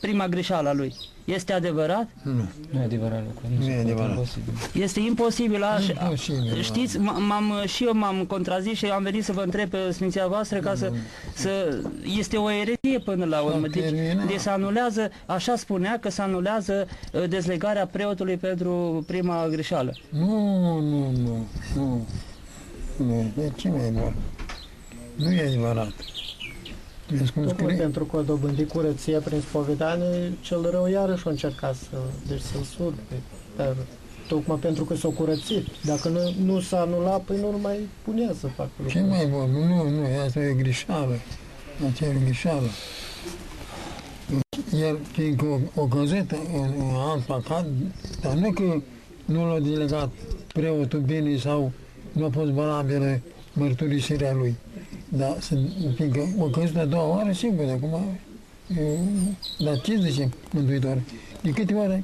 [0.00, 0.94] prima greșeală a lui.
[1.24, 2.08] Este adevărat?
[2.22, 2.32] Nu.
[2.70, 3.46] Nu e adevărat lucru.
[3.58, 4.10] Nu e se poate, adevărat.
[4.10, 4.52] imposibil.
[4.82, 5.92] Este imposibil așa.
[6.02, 9.76] Imposibil, Știți, m- m-am, și eu m-am contrazis și am venit să vă întreb pe
[9.90, 10.90] Sfinția voastră ca să,
[11.34, 11.78] să
[12.18, 13.66] este o erezie până la urmă.
[13.66, 14.26] Deci, terminat.
[14.26, 19.92] deci se anulează, așa spunea că se anulează uh, dezlegarea preotului pentru prima greșeală.
[20.08, 22.06] Nu, nu, nu, nu.
[23.06, 24.14] Nu, de ce mai bun?
[25.16, 25.92] Nu e adevărat.
[27.08, 27.76] Vezi cum Tocmai scrie?
[27.82, 31.96] pentru că a dobândit curăția prin spovedanie, cel rău iarăși a încercat să,
[32.28, 33.14] deci să-l surpe.
[33.56, 33.76] Dar
[34.28, 35.66] tocmai pentru că s-a curățit.
[35.84, 39.16] Dacă nu, nu s-a anulat, păi nu mai punea să facă Ce lucrul.
[39.16, 39.50] mai bun?
[39.68, 41.14] Nu, nu, asta e o greșeală.
[41.90, 42.66] Asta e o greșeală.
[44.80, 47.66] El, fiindcă o, o căzut în, în alt păcat,
[48.20, 48.80] dar nu că
[49.24, 50.10] nu l-a delegat
[50.52, 51.72] preotul bine sau
[52.12, 53.20] nu a fost valabilă
[53.52, 54.54] mărturisirea lui.
[55.08, 55.58] Dar, să-
[55.94, 58.04] fiindcă o căzut a doua oară, sigur, acum,
[58.78, 58.98] eu,
[59.64, 60.98] dar ce zice Mântuitor?
[61.40, 62.02] De câte ori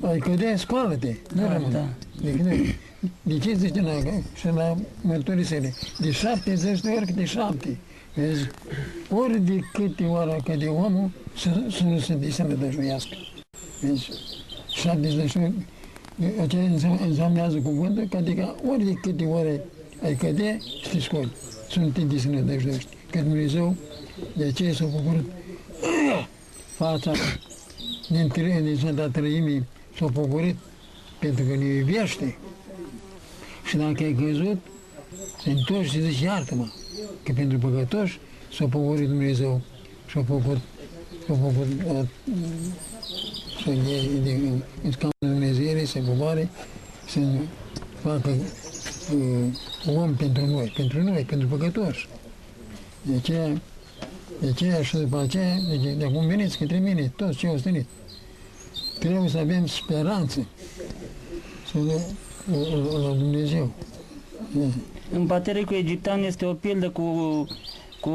[0.00, 1.72] ai cădea, scoală-te, nu Da, rămâne.
[1.72, 1.88] da.
[2.22, 2.78] De, câte,
[3.22, 3.92] de ce zice la,
[4.34, 5.74] și la mărturisire?
[6.00, 7.76] De 70 de ori câte șapte.
[8.14, 8.46] Vezi?
[9.10, 13.16] Ori de câte ori căde omul să, să nu se desănătăjuiască.
[13.80, 14.08] Vezi?
[14.68, 15.52] 70 de ori.
[16.40, 19.60] Aceea înse- înseamnă cuvântul, că adică ori de câte ori
[20.02, 21.32] ai căde, să te scoli.
[21.70, 22.88] Să nu te desănătăjuiești.
[23.10, 23.76] Că Dumnezeu
[24.36, 25.24] de aceea s-a făcut
[26.76, 27.12] fața
[28.08, 29.66] din, tre- din Sfânta Trăimii
[29.98, 30.56] s-a pogorât
[31.18, 32.36] pentru că ne iubește.
[33.64, 34.58] Și dacă ai căzut,
[35.42, 36.66] te întorci și zici, iartă-mă,
[37.22, 38.18] că pentru păcătoși
[38.52, 39.60] s-a pogorât Dumnezeu
[40.06, 40.58] și a făcut,
[41.26, 42.08] s-a făcut uh,
[43.64, 45.38] să iei din, în scaunul
[45.74, 46.48] Dumnezeirii, să coboare,
[47.06, 47.20] să
[48.02, 48.30] facă
[49.86, 52.08] uh, om pentru noi, pentru noi, pentru păcătoși.
[53.02, 53.60] De aceea,
[54.40, 57.86] de aceea și după aceea, de, de acum veniți către mine, toți cei ostenit.
[58.98, 60.46] Trebuie să avem speranță
[61.72, 62.00] să le,
[62.50, 63.70] la, la Dumnezeu.
[65.12, 67.02] În Patericul Egiptean este o pildă cu,
[68.04, 68.10] cu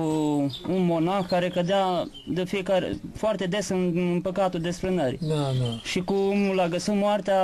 [0.73, 5.19] un monah care cădea de fiecare, foarte des în, în păcatul desfrânării.
[5.21, 5.79] Da, da.
[5.83, 7.41] Și cum l-a găsit moartea,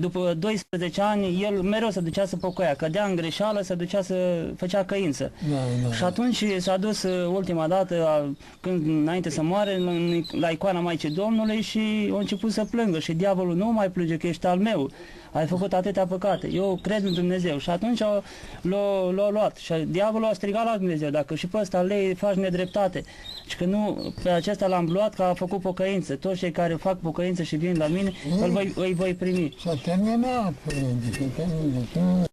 [0.00, 4.46] după 12 ani, el mereu se ducea să pocăia, cădea în greșeală, se ducea să
[4.56, 5.32] făcea căință.
[5.50, 5.56] Da,
[5.88, 5.94] da.
[5.94, 10.80] Și atunci s-a dus uh, ultima dată, a, când înainte să moare, în- la icoana
[10.80, 14.58] Maicii Domnului și a început să plângă și diavolul nu mai plânge că ești al
[14.58, 14.90] meu,
[15.36, 17.58] ai făcut atâtea păcate, eu cred în Dumnezeu.
[17.58, 18.22] Și atunci a-
[18.60, 22.34] l-a, l-a luat și diavolul a strigat la Dumnezeu, dacă și pe ăsta lei faci
[22.34, 23.04] nedreptate.
[23.46, 26.14] Și că nu, pe acesta l-am luat că a făcut pocăință.
[26.16, 29.56] Toți cei care fac pocăință și vin la mine, îl voi, îi voi primi.
[29.64, 31.84] S-a terminat, părinte, s-a terminat.
[31.94, 32.24] Nu-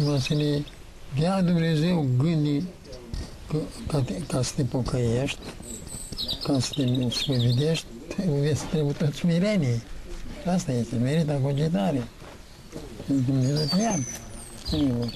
[0.00, 0.62] Numai să ne
[1.20, 2.68] dea Dumnezeu gândii
[3.48, 5.38] că, ca, te, ca să te pocăiești,
[6.44, 9.80] ca să te spovedești, trebuie să trebuie tot smirenie.
[10.54, 12.02] Asta este merita cogitare.
[13.06, 13.98] Dumnezeu te ia.
[14.66, 15.08] Singur.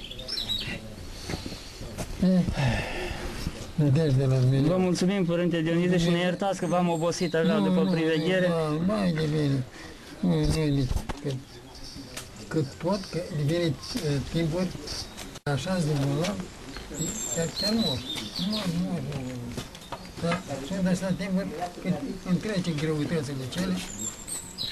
[2.22, 2.40] Eh,
[3.74, 4.66] Nădejde la Dumnezeu.
[4.66, 8.46] Vă mulțumim, Părinte Dionize, și ne iertați că v-am obosit așa Nu, după nu, priveghere.
[8.46, 9.64] Da, mai de bine.
[10.20, 10.90] Nu, nu e nici
[11.22, 11.34] cât,
[12.48, 13.72] cât pot, că devine uh,
[14.32, 14.68] timpuri
[15.42, 16.44] așa de bolnav,
[17.36, 17.98] chiar, chiar mor.
[18.50, 19.22] Mor, mor, mor.
[19.24, 19.62] mor.
[20.22, 21.46] Dar sunt astea timpuri
[21.82, 21.94] când
[22.28, 23.74] îmi trece greutățile cele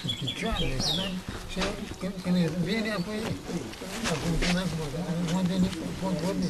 [0.09, 1.07] și picioarele, și da,
[1.53, 1.59] și
[2.01, 2.37] când, când
[2.69, 3.19] vine apoi,
[4.13, 4.79] acum când acum,
[5.35, 5.55] mă de
[6.03, 6.49] pot vorbi.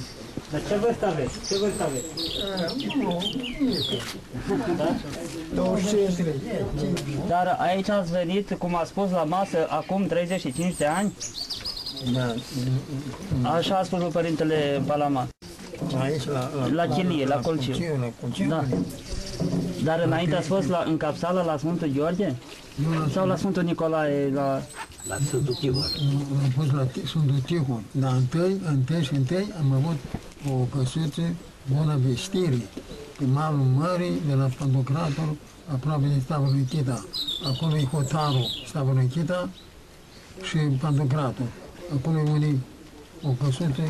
[0.50, 1.34] Dar ce vârstă aveți?
[1.48, 2.06] Ce vârstă aveți?
[2.06, 4.88] Uh, Nu, nu e că.
[5.54, 6.26] 25.
[7.28, 11.16] Dar aici ați venit, cum a spus la masă, acum 35 de ani?
[12.12, 12.34] Da,
[13.50, 15.28] Așa a spus Părintele Palama.
[16.00, 17.70] aici la, La chilie, la colciu.
[18.00, 18.64] La colciu, Da.
[19.84, 22.26] Dar înainte ați fost la, în capsală la Sfântul Gheorghe?
[22.26, 22.69] Nu la
[23.12, 24.30] Sau la Sfântul Nicolae?
[24.34, 24.62] La...
[25.08, 25.84] La Sfântul Tibor.
[26.42, 29.96] am fost la Ti- Sfântul Tihon, dar întâi, întâi și întâi am avut
[30.50, 31.22] o căsuță
[31.76, 32.58] bună vestire
[33.18, 35.36] pe malul mării de la Pantocratul,
[35.72, 37.04] aproape de Stavul Chita.
[37.54, 39.48] Acolo e hotarul Stavul Chita
[40.42, 41.46] și Pantocratul.
[41.96, 42.58] Acolo e unde
[43.22, 43.82] o căsuță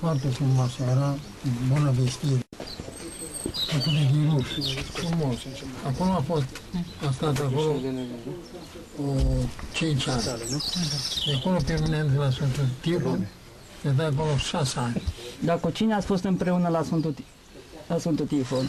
[0.00, 1.14] foarte frumoasă, era
[1.72, 2.40] bună vestire.
[3.66, 5.36] Făcută din ruș, frumos.
[5.86, 6.46] Acolo a fost,
[7.08, 7.74] a stat acolo
[8.98, 9.12] o
[9.72, 10.22] 5 ani.
[11.26, 13.28] De acolo permanent la Sfântul Tihon,
[13.82, 15.02] de de acolo 6 ani.
[15.44, 17.24] Dar cu cine ați fost împreună la Sfântul, Ti-
[17.88, 18.68] la Sfântul Tifon?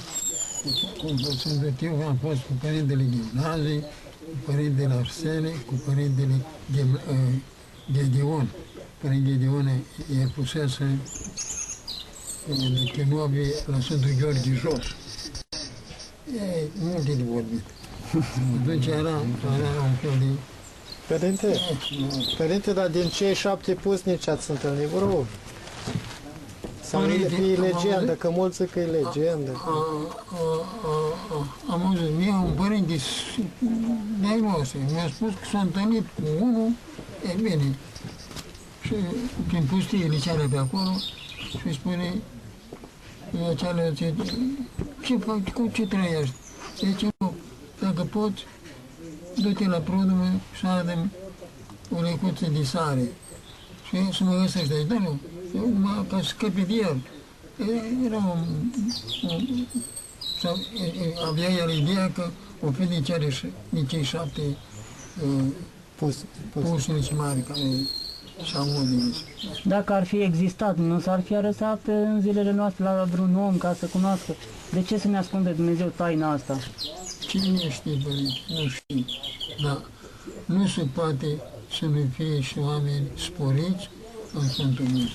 [0.98, 1.08] Cu
[1.38, 6.34] Sfântul Tihon am fost cu părintele Gimnazii, cu părintele Arsene, cu părintele
[6.76, 7.34] Ghem- uh,
[7.92, 8.48] Gedeon.
[9.02, 9.68] Părintele Gedeon
[10.22, 10.98] el pusese
[12.50, 14.86] în Chinobie la Sfântul Gheorghe jos.
[16.38, 17.64] E multe de vorbit.
[18.62, 20.26] Atunci era, era un fel de...
[21.08, 21.58] Părinte,
[22.38, 25.26] părinte, dar din cei șapte pusnici ați întâlnit vreo?
[26.84, 29.52] Sau e, Părinte, e am legendă, auzit- că mulți zic că e legendă.
[29.66, 30.94] a, a, a,
[31.32, 33.40] a, am auzit, mie un părinte s-
[34.22, 36.70] de-ai noștri mi-a spus că s-a întâlnit cu unul,
[37.32, 37.76] e bine,
[38.84, 38.94] și
[39.48, 40.92] prin pustiile cele pe acolo,
[41.60, 42.14] și spune,
[43.40, 44.14] eu cealaltă, ce,
[45.04, 46.36] ce faci, cu ce trăiești?
[46.80, 47.34] Zice, nu,
[47.80, 48.46] dacă poți,
[49.42, 51.10] du-te la prudumă și adă
[51.98, 53.12] o lecuță de sare.
[53.88, 55.20] Și să mă găsești aici, da, nu,
[55.56, 56.98] eu mă, ca să scăpi de el.
[57.60, 58.72] E- Era un,
[59.30, 59.66] un
[60.42, 62.30] sau, e- e- avea el ideea că
[62.66, 64.42] o fi din cele, ș- din cei șapte
[65.24, 65.44] uh,
[65.96, 66.64] Pus, pus.
[66.70, 67.60] pusnici mari care
[68.44, 69.16] și-au murit.
[69.64, 73.74] Dacă ar fi existat, nu s-ar fi arătat în zilele noastre la vreun om ca
[73.74, 74.36] să cunoască.
[74.72, 76.58] De ce să ne ascunde Dumnezeu taina asta?
[77.28, 78.40] Cine știe, părinte?
[78.48, 79.06] Nu știu.
[79.64, 79.78] Dar
[80.46, 81.28] nu se poate
[81.80, 83.90] să nu fie și oameni sporiți
[84.34, 85.12] în Sfântul Munte.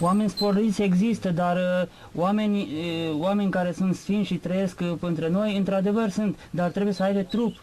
[0.00, 5.28] Oameni sporiți există, dar uh, oameni, uh, oameni care sunt sfinți și trăiesc uh, între
[5.28, 7.56] noi, într-adevăr sunt, dar trebuie să aibă trup,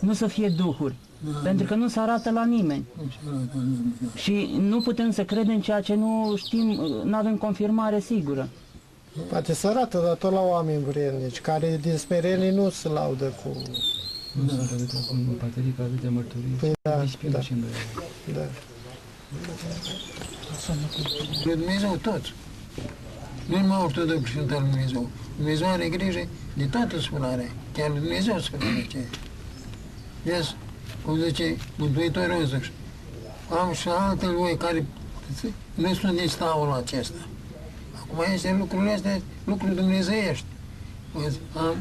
[0.00, 0.94] nu să fie duhuri.
[1.42, 2.84] Pentru că nu se arată la nimeni.
[2.96, 4.18] Nu se arată nimeni, da.
[4.20, 6.66] Și nu putem să credem ceea ce nu știm,
[7.04, 8.48] nu avem confirmare sigură.
[9.28, 13.62] Poate să arată, dar tot la oameni vrednici, care din smerenie nu se laudă cu...
[15.38, 16.56] Baterii care de mărturii.
[16.60, 17.64] Păi da, Ispiră da, și în
[18.34, 18.40] da.
[21.44, 22.32] Lui Dumnezeu toți.
[23.48, 25.08] Nu numai ortodox sunt al lui Dumnezeu.
[25.36, 27.50] Dumnezeu are grijă de toată spălarea.
[27.72, 28.98] Chiar lui Dumnezeu spune ce.
[30.22, 30.56] Vezi,
[31.04, 32.72] cum zice Mântuitorul însuși.
[33.60, 34.86] Am și alte voi care
[35.74, 37.26] nu sunt din staul acesta.
[38.00, 40.44] Acum este lucrurile astea, lucruri dumnezeiești.
[41.12, 41.74] Vezi, am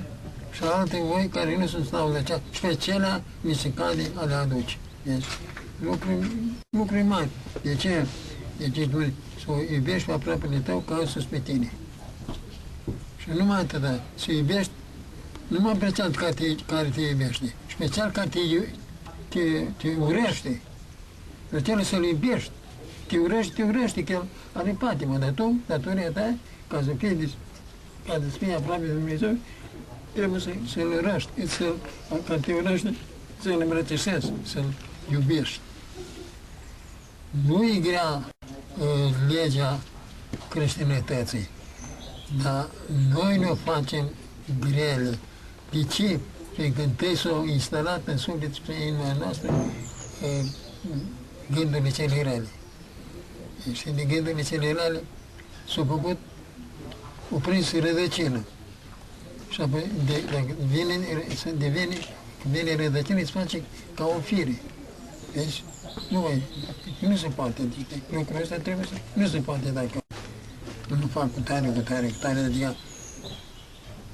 [0.51, 2.41] și alte voi care nu sunt staul acesta.
[2.51, 4.77] Și pe celea mi se cade a le aduce.
[5.03, 5.25] Vezi,
[5.84, 6.27] lucruri,
[6.69, 7.29] lucruri mari.
[7.62, 8.05] De ce?
[8.58, 8.99] De ce tu
[9.39, 11.71] să o iubești pe aproapele tău ca sus pe tine.
[13.17, 14.71] Și numai atâta, să iubești,
[15.47, 18.67] numai pe cel care te, care te iubește, și pe cel care te, iu-
[19.29, 20.61] te, te urește.
[21.49, 22.51] Pe cel să-l iubești.
[23.07, 26.33] Te urește, te urește, că el are patimă, dar tu, datoria ta,
[26.67, 27.37] ca să fii, dis-
[28.07, 29.35] ca să fii aproape de Dumnezeu,
[30.13, 31.73] trebuie să, să-l urăști, să,
[32.27, 32.95] ca te urăște,
[33.41, 34.73] să-l îmbrățișezi, să-l
[35.11, 35.59] iubești.
[37.47, 38.25] Nu e grea
[38.77, 39.79] uh, legea
[40.49, 41.49] creștinătății,
[42.43, 42.69] dar
[43.13, 44.09] noi ne facem
[44.59, 45.17] grele.
[45.71, 46.19] De ce?
[46.60, 50.45] Pentru că întâi s-au instalat în suflet și în inima noastră uh,
[51.52, 52.48] gândurile cele rele.
[53.72, 55.04] Și de gândurile cele rele
[55.74, 56.17] s-au făcut
[57.32, 58.45] o prins rădăcină.
[59.50, 60.93] Și apoi de, dacă vine,
[61.36, 61.98] să devine,
[62.41, 63.62] când vine rădăcină, îți face
[63.95, 64.62] ca o fire.
[65.34, 65.63] Deci,
[66.10, 66.43] nu, mai,
[67.00, 70.04] nu se poate, adică lucrul ăsta trebuie să, nu se poate dacă
[70.88, 72.88] nu fac cu tare, cu tare, cu tare, adică uh,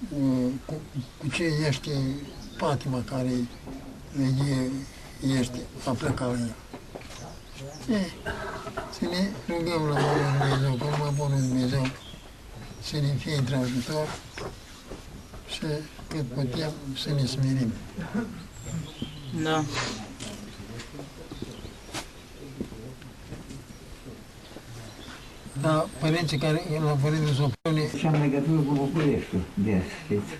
[0.09, 0.51] cu,
[1.19, 1.89] cu ce ești
[2.57, 3.31] patima care
[4.19, 4.69] e,
[5.39, 6.55] ești a plecat la ea.
[7.97, 8.11] E,
[8.99, 11.87] să ne rugăm la Bunul Dumnezeu, că numai Bunul Dumnezeu
[12.83, 14.07] să ne fie într ajutor
[15.47, 15.59] și
[16.07, 17.73] cât putem să ne smerim.
[19.43, 19.63] Da.
[25.65, 30.31] Dar părinții care la părinții Sopone, Și am legătură cu Bucureștiul, des, știți?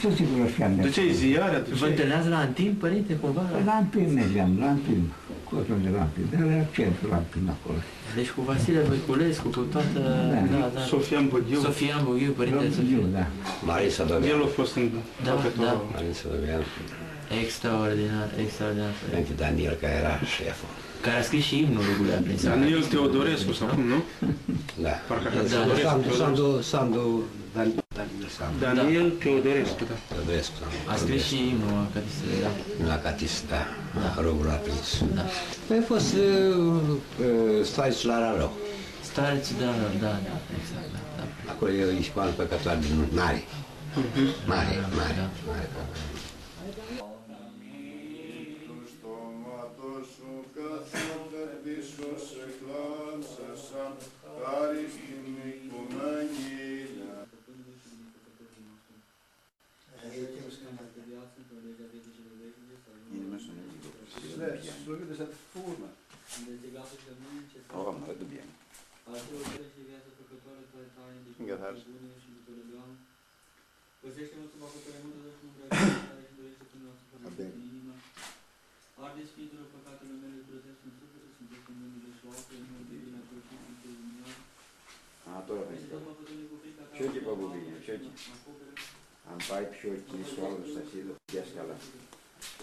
[0.00, 1.58] Ce sigur o fi am De ce e ziare?
[1.66, 1.90] De Vă ce?
[1.90, 3.44] întâlnează la Antim, părinte, cumva?
[3.68, 5.02] La Ampim mergeam, la Ampim.
[5.48, 7.78] Cotul de la Ampim, dar era centru la Ampim acolo.
[8.18, 9.98] Deci cu Vasile Voiculescu, cu toată...
[10.32, 10.40] Da.
[10.58, 10.80] Da, da.
[10.92, 11.58] Sofia Băghiu.
[11.68, 12.98] Sofia Bughiu, părinte Eu, Sofia.
[13.18, 13.24] da.
[13.68, 14.40] Marisa El Dăvean.
[14.48, 14.86] a fost în
[15.24, 15.66] Da, capitolul.
[15.68, 15.94] da.
[15.94, 16.62] Marisa Dăvean.
[17.42, 18.92] Extraordinar, extraordinar.
[18.98, 19.14] părinte.
[19.16, 20.70] Pentru Daniel, care era șeful.
[21.02, 22.42] Care a scris și imnul Rugului Aprins.
[22.42, 23.98] Daniel Teodorescu, sau cum, nu?
[24.84, 24.94] Da.
[25.08, 25.42] Parcă așa.
[25.42, 26.22] Da, Teodorescu, Sandu, Teodorescu.
[26.22, 27.02] Sandu, Sandu,
[27.56, 28.56] Dan- Daniel Sandu.
[28.64, 29.96] Daniel Teodorescu, da.
[30.14, 30.76] Teodorescu, Sandu.
[30.92, 32.50] A scris și imnul Acatistului, da.
[32.90, 33.62] La Catis, da.
[34.26, 34.88] Rogul a prins.
[35.18, 35.24] Da.
[35.66, 36.22] Păi a fost uh,
[37.26, 38.52] uh, staici la Rarău.
[39.10, 41.24] Stareț, da, da, da, da, exact, da, da.
[41.52, 43.40] Acolo e ispan păcătoare din mare.
[44.52, 45.14] Mare, mare,
[45.48, 45.66] mare.
[79.04, 83.20] Arde Sfintelor păcatele mele, curățește în suflet, sfințește în numele și oapă, în numele Divina
[83.28, 84.36] Tăucii, Sfântul Dumnezeu.
[85.76, 88.08] Este mă fătăne cu frica ta, Șoki pe bubine, șoki.
[88.34, 88.72] acoperă,
[89.30, 90.98] Am pai șoki, soalul să se
[91.34, 91.76] deschea la...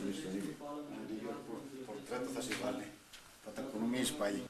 [0.04, 0.56] Nu știu nimic.
[0.60, 0.82] spală,
[1.88, 2.86] Portretul ăsta se vale.
[3.44, 4.48] Poate că nu mi-ești pe aici.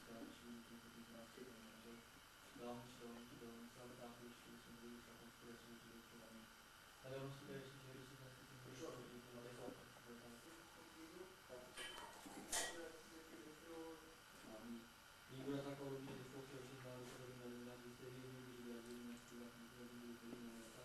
[15.32, 18.26] Ligura ta ca o lumină de foc, și în valul tău, lumea lumina de isterie,
[18.32, 20.82] nu de de azi, lumea știu, la Dumnezeu, Dumnezeu, Dumnezeu, ta.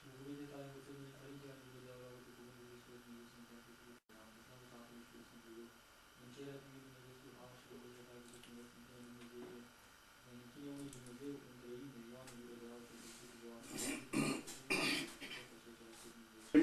[0.00, 3.58] Și cuvinte tale învățământ de părinte, la Dumnezeu, de aură, cu cuvântul de Sfânt, Dumnezeu,
[3.64, 5.70] Sfânt, Sfânt, Sfânt, Sfânt, Tatăl și Sfântul Duh.
[6.22, 9.48] În cerea tu, Dumnezeu, cu har și Dumnezeu, care cu Dumnezeu, Sfânt, Dumnezeu,
[10.28, 13.78] în închine unui Dumnezeu, între ei, de oameni, gură de aur, și de Sfântul Doamne.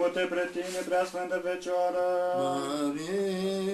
[0.01, 2.05] Mute pre tine, prea sfântă Fecioară.
[2.37, 3.70] Doamne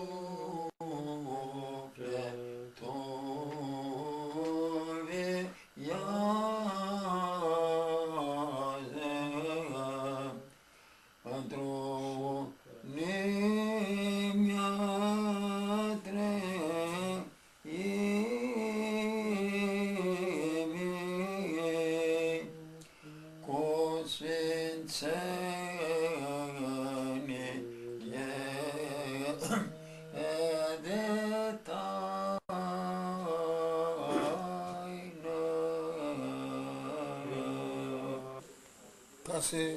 [39.38, 39.74] Ca să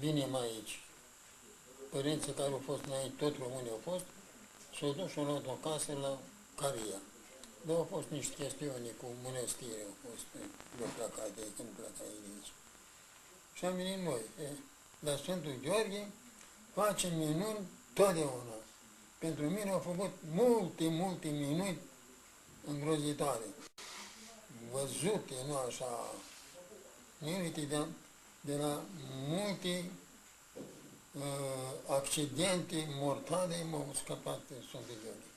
[0.00, 0.80] venim aici,
[1.90, 4.04] părinții care au fost înainte, tot românii au fost,
[4.76, 6.12] s-au dus și au luat o casă la
[6.60, 7.00] Caria.
[7.66, 10.26] Dar au fost niște chestiuni cu mănăstire, au fost,
[10.78, 12.50] nu pleca de aici, nu pleca de aici.
[13.56, 14.22] Și am venit noi.
[14.44, 14.46] E,
[14.98, 16.10] dar Sfântul Gheorghe
[16.74, 18.58] face minuni totdeauna.
[19.18, 21.78] Pentru mine au făcut multe, multe minuni
[22.66, 23.48] îngrozitoare.
[24.72, 26.14] Văzute, nu așa,
[27.18, 27.86] minute de,
[28.48, 28.82] de la
[29.28, 29.90] multe
[31.12, 31.22] uh,
[31.86, 35.30] accidente mortale m-au scăpat Sfântul Gheorghe.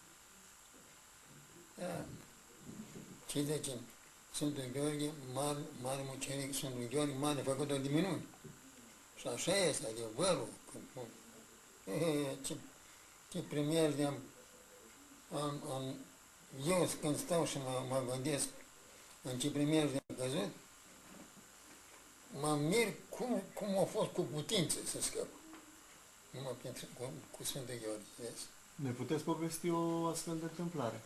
[1.76, 2.06] Da.
[3.28, 3.80] Ce zicem?
[4.34, 8.26] Sfântul Gheorghe, mare, mare mucenic, Sfântul Gheorghe, mare făcător de minuni.
[9.16, 10.48] Și așa este adevărul.
[10.72, 11.08] Când,
[12.02, 12.56] e, ce,
[13.32, 14.18] ce primejde am,
[15.32, 15.96] am, am,
[16.68, 18.48] eu când stau și mă, mă gândesc
[19.22, 20.52] în ce primejde am căzut,
[22.42, 25.28] mă mir cum, cum a fost cu putință să scăp.
[26.30, 28.46] Numai pentru, cu, cu Sfântul Gheorghe, vezi?
[28.76, 31.02] Ne puteți povesti o astfel de întâmplare?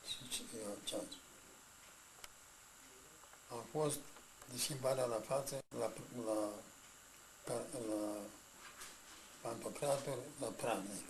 [0.09, 1.17] și ce, eu, ce azi.
[3.51, 3.99] Am fost
[4.53, 5.93] disimparea la față, la,
[6.27, 6.49] la,
[7.47, 7.55] la,
[7.89, 8.17] la
[9.41, 11.05] Pantocrator, la Pramnic.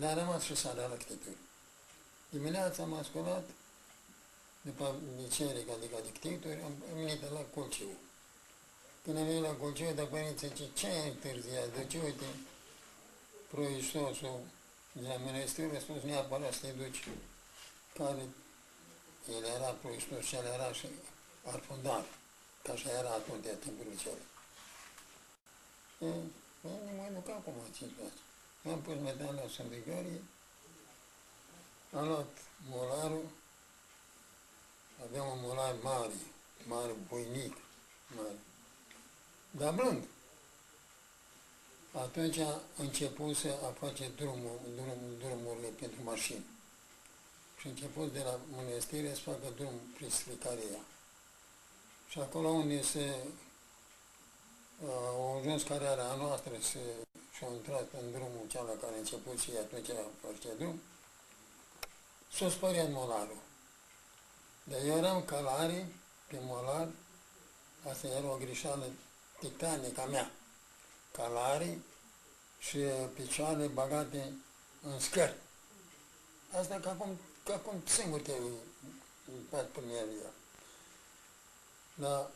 [0.00, 1.36] Ne-a rămas și sala la ctituri.
[2.28, 3.44] Dimineața am ascultat
[4.60, 7.92] după biserica, adică de ctituri, am venit la Colciu.
[9.04, 11.74] Când am venit la Colciu, dar părinții zice, ce ai întârziat?
[11.76, 12.24] De ce, uite,
[13.48, 14.40] proistosul
[14.92, 17.08] de la mănăstire a spus neapărat să te duci,
[17.94, 18.24] care
[19.28, 20.86] el era proistos și el era și
[21.44, 22.04] arfundar,
[22.62, 24.20] ca așa era atunci de timpul cel.
[25.96, 26.04] Și,
[26.60, 28.28] nu mă duc acum în situație.
[28.62, 30.22] Mi-am pus medalia Sfântul Gheorghe,
[31.92, 32.38] am luat
[32.68, 33.24] molarul,
[35.04, 36.12] aveam un molar mare,
[36.66, 37.56] mare, buinic,
[38.16, 38.38] mare,
[39.50, 40.04] dar blând.
[41.92, 46.44] Atunci a început a face drumul, drum, drumurile pentru mașini.
[47.58, 50.80] Și a început de la mănăstire să facă drum prin Stricaria.
[52.08, 53.16] Și acolo unde se
[54.88, 56.78] au ajuns cariera noastră să,
[57.40, 59.90] și au intrat în drumul cealaltă care a început și atunci
[60.22, 60.80] face drum,
[62.32, 63.42] s-a spăriat molarul.
[64.64, 65.86] Dar eu eram călare
[66.26, 66.88] pe molar,
[67.90, 68.86] asta era o greșeală
[69.38, 70.30] titanică a mea.
[71.12, 71.78] Calare
[72.58, 72.78] și
[73.14, 74.32] picioare bagate
[74.82, 75.36] în scări.
[76.58, 78.32] Asta ca cum, ca cum singur te
[79.50, 80.32] pat premier eu.
[81.94, 82.30] Dar,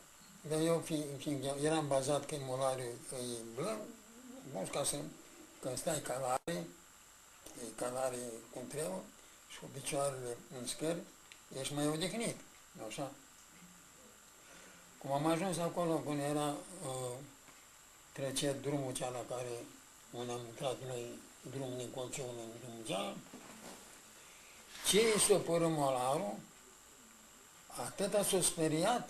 [0.49, 3.17] dar eu fiind, fiind, eram bazat că molarul e
[3.55, 3.94] blând,
[4.55, 4.97] nu ca să,
[5.61, 6.67] când stai calare,
[7.63, 8.17] e calare
[8.53, 9.03] cum trebuie,
[9.49, 11.03] și cu picioarele în scări,
[11.61, 12.37] ești mai odihnit,
[12.73, 13.11] nu așa?
[14.99, 16.49] Cum am ajuns acolo, când era
[16.87, 17.17] uh,
[18.13, 19.65] trece drumul cea la care
[20.11, 21.19] unde am intrat noi,
[21.51, 23.19] drumul din Colciun în drumul cealaltă,
[24.89, 26.35] ce s-a părut molarul,
[27.67, 29.09] atâta s-a speriat,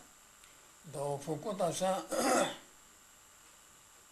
[0.92, 2.05] dar au făcut așa,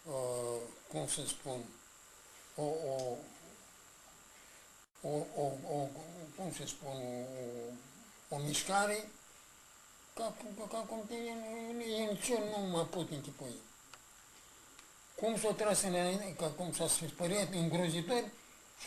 [0.03, 1.59] uh, cum să spun,
[2.55, 3.17] o, o,
[5.01, 5.87] o, o, o,
[6.35, 7.25] cum să spun,
[8.29, 9.09] o, o mișcare
[10.13, 11.15] ca, ca, ca cum te,
[11.77, 13.55] nici eu nu mă pot închipui.
[15.15, 18.23] Cum s-o tras înainte, ca cum s-a speriat îngrozitor,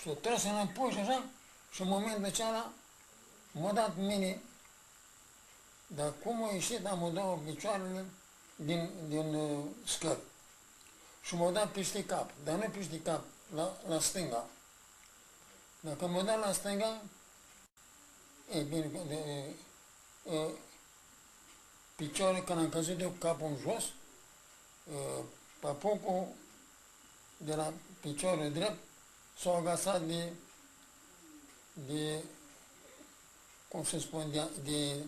[0.02, 1.24] s-o tras înapoi și așa,
[1.72, 2.72] și în momentul acela
[3.52, 4.40] m-a dat mine,
[5.86, 8.04] dar cum a ieșit, am dat picioarele
[8.56, 10.18] din, din uh, scări.
[11.26, 13.24] Și m-a dat peste cap, dar nu peste cap,
[13.54, 14.46] la, la stânga.
[15.80, 17.02] Dacă m-a dat la stânga,
[18.50, 19.54] e bine, de, de,
[20.22, 20.50] de,
[21.96, 25.24] picioare, când am căzut eu capul în jos, uh,
[25.60, 26.26] papucul
[27.36, 28.78] de la piciorul drept
[29.38, 30.32] s-a agasat de,
[31.72, 32.22] de
[33.68, 35.04] cum să spun, de, de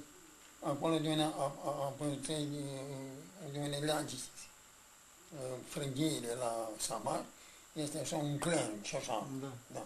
[0.61, 1.23] acolo de unde
[1.63, 2.63] apărței de,
[3.53, 4.17] de unde leagi
[5.69, 7.25] frânghiile la samar,
[7.73, 9.27] este așa un clen și așa.
[9.41, 9.53] Da.
[9.67, 9.85] da.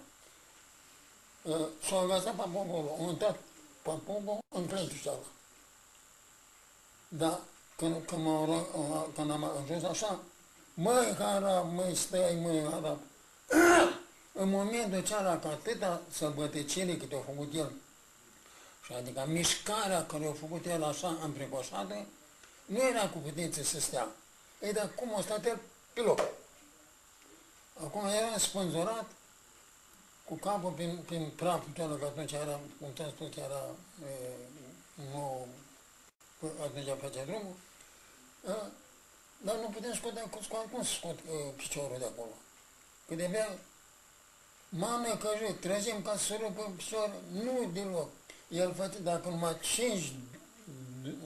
[1.89, 3.39] S-a agasat papucul, a intrat
[3.83, 5.19] papucul în clentul ăla.
[7.09, 7.41] Dar
[7.77, 8.27] când, când,
[9.15, 10.21] când am ajuns așa,
[10.75, 12.99] Măi, harap, măi, stai, măi, harap.
[14.43, 17.73] în momentul acela, că atâta sălbătăcire cât a făcut el,
[18.85, 22.07] și adică mișcarea care a făcut el așa împrecoșată,
[22.65, 24.09] nu era cu putință să stea.
[24.63, 25.61] Ei, dar cum a stat el
[25.93, 26.21] pe loc?
[27.85, 29.07] Acum era spânzurat,
[30.25, 33.65] cu capul prin, prin praful celălalt, că atunci era, cum te-am spus, era
[34.05, 34.11] e,
[35.13, 35.49] nou,
[36.63, 37.55] atunci făcea drumul,
[39.45, 42.33] dar nu putem scoate, scoate cum să scot uh, piciorul de acolo?
[43.09, 43.49] Că de abia
[44.69, 48.09] m-am necăjit, trezim ca să rupă picior, nu deloc.
[48.49, 50.13] El face, dacă numai cinci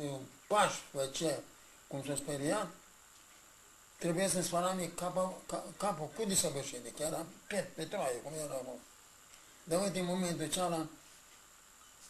[0.03, 1.39] uh, pași făcea,
[1.87, 2.69] cum s-a speriat,
[3.99, 5.43] trebuie să-mi spalame capul,
[5.77, 8.79] capul cu desăvârșire, chiar era pe, pe troaie, cum era acolo.
[9.65, 10.87] Dar uite, în momentul acela,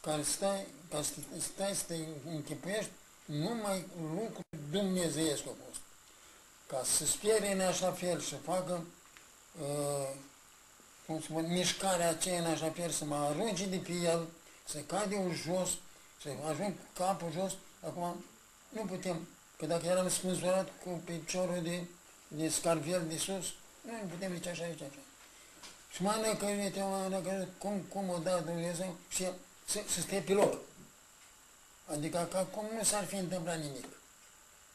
[0.01, 1.97] care stai, ca să stai să te
[2.29, 2.91] închipuiești,
[3.25, 5.81] numai lucru dumnezeiesc a fost.
[6.67, 8.85] Ca să spiere în așa fel, să facă
[9.61, 10.09] uh,
[11.07, 14.27] cum spun, mișcarea aceea în așa fel, să mă arunce de pe el,
[14.65, 15.71] să cade eu jos,
[16.23, 18.25] să ajung cu capul jos, acum
[18.69, 21.85] nu putem, că dacă eram spânzurat cu piciorul de,
[22.29, 23.47] de scarvel de sus,
[23.81, 25.01] nu nu putem zice așa, zice așa.
[25.91, 29.27] Și m-a năcărit, m-a năcărit, cum, cum o dat Dumnezeu și
[29.67, 30.59] să, să stea pe loc.
[31.87, 33.85] Adică ca cum nu s-ar fi întâmplat nimic.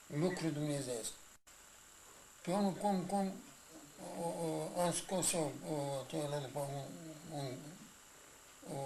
[0.07, 1.01] Lucru Dumnezeu.
[2.41, 3.33] Pe unul cum, cum
[4.19, 6.83] o, o, am scos eu o, cele după un,
[7.37, 7.55] un,
[8.75, 8.79] o,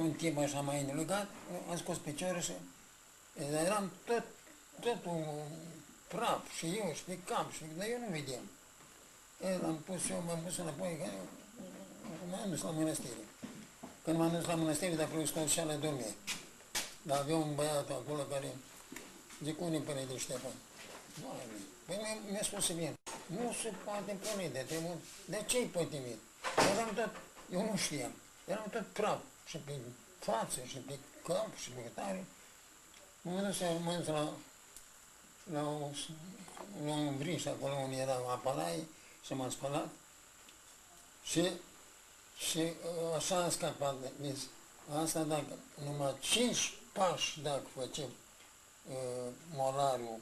[0.00, 1.28] un timp așa mai înlegat,
[1.70, 2.52] am scos piciorul și
[3.34, 4.24] dar eram tot,
[4.84, 5.24] tot un
[6.08, 8.46] praf și eu și pe cap, și, dar eu nu vedeam.
[9.50, 11.08] El am pus eu, m-am pus înapoi, că
[12.30, 13.24] m-am dus la mănăstire.
[14.04, 16.14] Când m-am dus la mănăstire, dar preostul și la dormie.
[17.02, 18.56] Dar avea un băiat acolo care,
[19.44, 20.56] zic, unde părinte Ștefan?
[21.20, 21.42] Doamne,
[21.86, 22.94] păi mi-a, mi-a spus să vin.
[23.26, 24.96] Nu se poate pune de trebuie.
[25.24, 26.18] De ce-i pătimit?
[26.74, 27.10] Eram tot,
[27.52, 28.12] eu nu știam,
[28.46, 29.72] eram tot praf și pe
[30.18, 32.24] față și pe cap și pe tare.
[33.22, 34.32] M-am dus m-am dus la,
[35.52, 35.90] la, o,
[36.84, 38.86] la un briș acolo unde era aparaie
[39.24, 39.88] și m-am spălat
[41.22, 41.50] și,
[42.38, 43.94] și uh, așa am scapat.
[44.16, 44.40] Deci,
[45.02, 48.08] asta dacă numai cinci pași dacă facem
[48.88, 50.18] uh, molarul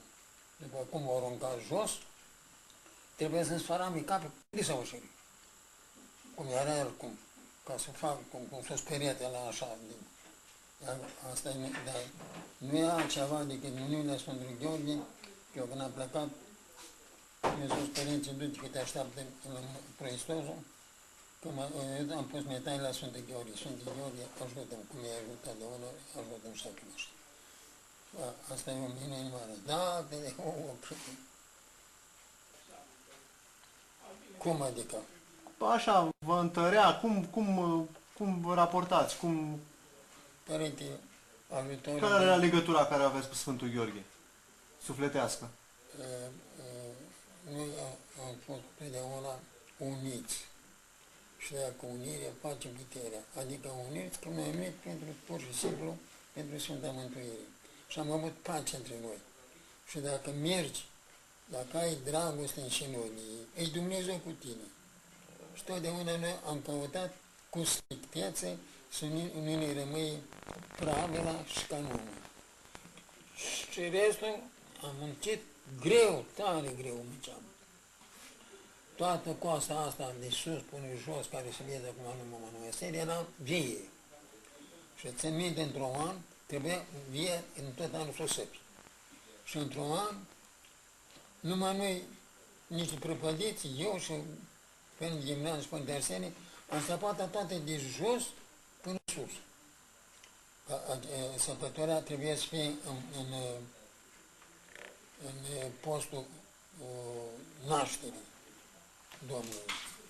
[0.57, 1.91] după cum o arunca jos,
[3.17, 5.03] trebuie să-mi sfarami capul de sau și
[6.35, 7.19] cum era el, cum,
[7.65, 9.77] ca să fac, cum, cum să speriete la așa.
[9.89, 9.95] De,
[10.85, 10.97] dar
[11.33, 12.03] asta e, dar
[12.59, 14.97] nu e altceva decât minunile Sfântului Gheorghe,
[15.57, 16.29] eu când am plecat,
[17.57, 19.21] mi-a spus părinții, du că te așteaptă
[19.55, 19.61] la
[19.97, 20.59] Proistosul,
[21.41, 21.65] că mă,
[21.99, 23.57] eu am pus metai la Sfântul Gheorghe.
[23.57, 27.13] Sfântul Gheorghe ajută-mă, cum i-a ajutat de unor, ajută-mă să cunoaște.
[28.53, 29.55] Asta e o minune mare.
[29.67, 30.73] Da, de o, o,
[34.39, 34.97] Cum adică?
[35.75, 37.47] Așa, vă întărea, cum, cum,
[38.17, 39.61] cum vă raportați, cum,
[40.51, 40.85] Părinte,
[41.49, 42.01] ajutorul...
[42.01, 44.05] care era legătura care aveți cu Sfântul Gheorghe?
[44.85, 45.51] Sufletească.
[45.99, 46.05] Uh,
[46.59, 46.95] uh,
[47.55, 47.95] noi am,
[48.27, 49.35] am fost totdeauna
[49.77, 50.37] uniți.
[51.39, 53.23] Și dacă unire face puterea.
[53.41, 55.97] Adică uniți că noi am venit pentru, pur și simplu
[56.33, 57.47] pentru Sfânta Mântuire.
[57.89, 59.21] Și am avut pace între noi.
[59.91, 60.85] Și dacă mergi,
[61.47, 64.67] dacă ai dragoste în șinonie, e Dumnezeu cu tine.
[65.55, 67.15] Și totdeauna noi am căutat
[67.51, 68.57] cu strictețe
[68.91, 70.19] să nu, nu ne rămâi
[70.77, 72.01] pravila și canonul.
[73.71, 74.43] Și restul
[74.83, 75.41] am muncit
[75.81, 77.43] greu, tare greu munceam.
[78.97, 83.27] Toată coasta asta de sus până jos, care se vede acum numai în Mănăstire, era
[83.37, 83.79] vie.
[84.99, 86.17] Și țin minte, într-un an,
[86.47, 88.61] trebuia vie în tot anul să o săpi.
[89.45, 90.17] Și într-un an,
[91.41, 92.03] numai noi,
[92.67, 94.13] niște prăpădiți, eu și
[94.99, 96.33] Părinte Gimnan și Părinte Arsenie,
[96.71, 98.40] am săpat toate de jos până
[99.15, 99.33] sus.
[100.69, 103.33] A- a- Săpătoarea trebuie să fie în, în,
[105.27, 106.25] în postul
[106.81, 108.29] uh, nașterii
[109.27, 109.69] Domnului.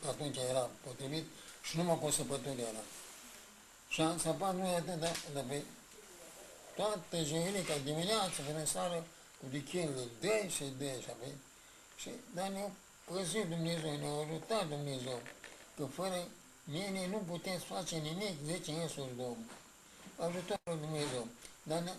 [0.08, 1.24] Atunci era potrivit
[1.62, 2.84] și numai cu o săpătură era.
[3.88, 5.62] Și am săpat nu atât, dar, dar pe
[6.76, 9.04] toată joienica dimineața, până seară,
[9.40, 11.34] cu dichelele, dă și dă și apoi.
[11.96, 12.70] Și, dar ne-a
[13.04, 15.20] păzit Dumnezeu, ne-a ajutat Dumnezeu,
[15.76, 16.26] că fără
[16.70, 19.44] mine nu puteți face nimic, zice însuși Domnul.
[20.16, 21.26] Ajutorul Dumnezeu.
[21.62, 21.96] Dar ne-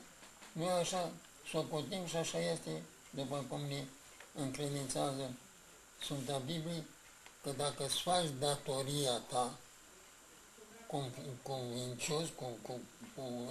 [0.51, 1.11] noi așa
[1.49, 3.83] socotim și așa este, după cum ne
[4.35, 5.33] încredințează
[6.01, 6.85] Sfânta Biblie,
[7.43, 9.57] că dacă îți faci datoria ta
[10.87, 11.11] cum,
[11.41, 12.81] convincios, cum, cum,
[13.15, 13.49] cum,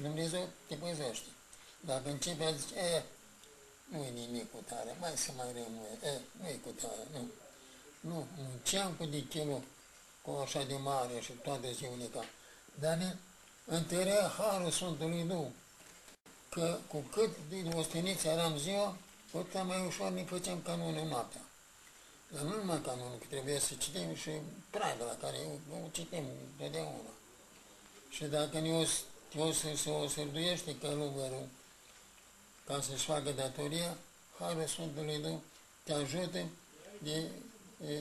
[0.00, 1.28] Dumnezeu te păzește.
[1.80, 3.02] Dacă începe a zice, e,
[3.84, 7.30] nu e nimic cu tare, mai să mai rămâne, e, nu e cu tare, nu.
[8.00, 9.62] Nu, munceam cu dichelul,
[10.30, 12.24] cu așa de mare și toate ziunica,
[12.74, 13.16] dar ne
[13.64, 15.46] întărea Harul Sfântului Duh,
[16.48, 18.96] că cu cât din osteniți eram ziua,
[19.32, 21.40] cu atât mai ușor ne făceam canonul noaptea.
[22.28, 24.30] Dar nu numai canonul, că trebuie să citim și
[24.70, 26.24] praga la care o, o citim
[26.58, 27.12] totdeauna.
[28.10, 28.84] Și dacă ne o,
[29.42, 31.46] o să se o sărduiește călugărul
[32.66, 33.96] ca să-și facă datoria,
[34.38, 35.38] Harul Sfântului Duh
[35.82, 36.46] te ajută
[36.98, 37.30] de,
[37.86, 37.98] e,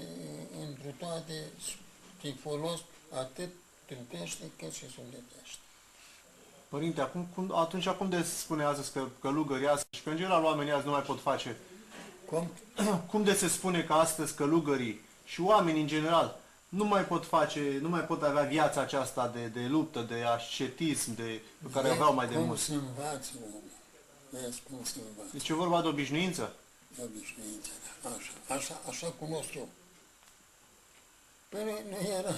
[0.59, 1.51] întru toate
[2.21, 2.79] de folos
[3.13, 3.49] atât
[3.85, 5.57] trupește cât și sufletește.
[6.69, 10.17] Părinte, acum, cum, atunci cum de se spune astăzi că călugării astăzi și că în
[10.17, 11.57] general oamenii azi nu mai pot face?
[12.25, 12.51] Cum?
[13.11, 16.39] Cum de se spune că astăzi călugării și oamenii în general
[16.69, 21.15] nu mai pot face, nu mai pot avea viața aceasta de, de luptă, de ascetism,
[21.15, 22.59] de, pe care E aveau mai de cum mult?
[22.59, 23.61] să învață omul.
[24.29, 25.29] Vezi cum se învață.
[25.31, 26.53] Deci e vorba de obișnuință.
[26.95, 27.69] de obișnuință.
[28.03, 29.67] Așa, așa, așa cunosc eu.
[31.49, 32.35] Păi nu, nu era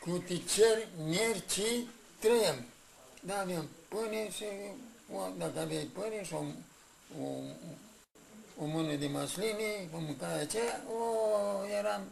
[0.00, 1.86] cu ticeri, nerci,
[2.18, 2.64] trăiem.
[3.20, 4.44] Da, aveam pâine și,
[5.14, 6.44] o, dacă aveai pâine și o,
[7.22, 7.26] o,
[8.58, 12.02] o mână de măsline, o mâncare aceea, o, eram,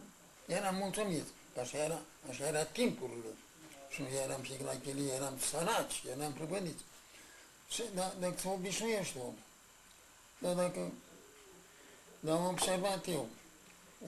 [0.45, 1.25] eram mulțumit.
[1.61, 3.31] Așa era, așa era timpurile.
[3.89, 6.83] Și nu eram și la chelie, eram săraci, eram prăpădiți.
[7.69, 9.33] Și da, dacă se obișnuiește omul.
[10.37, 10.91] Dar dacă
[12.19, 13.27] dar am observat eu,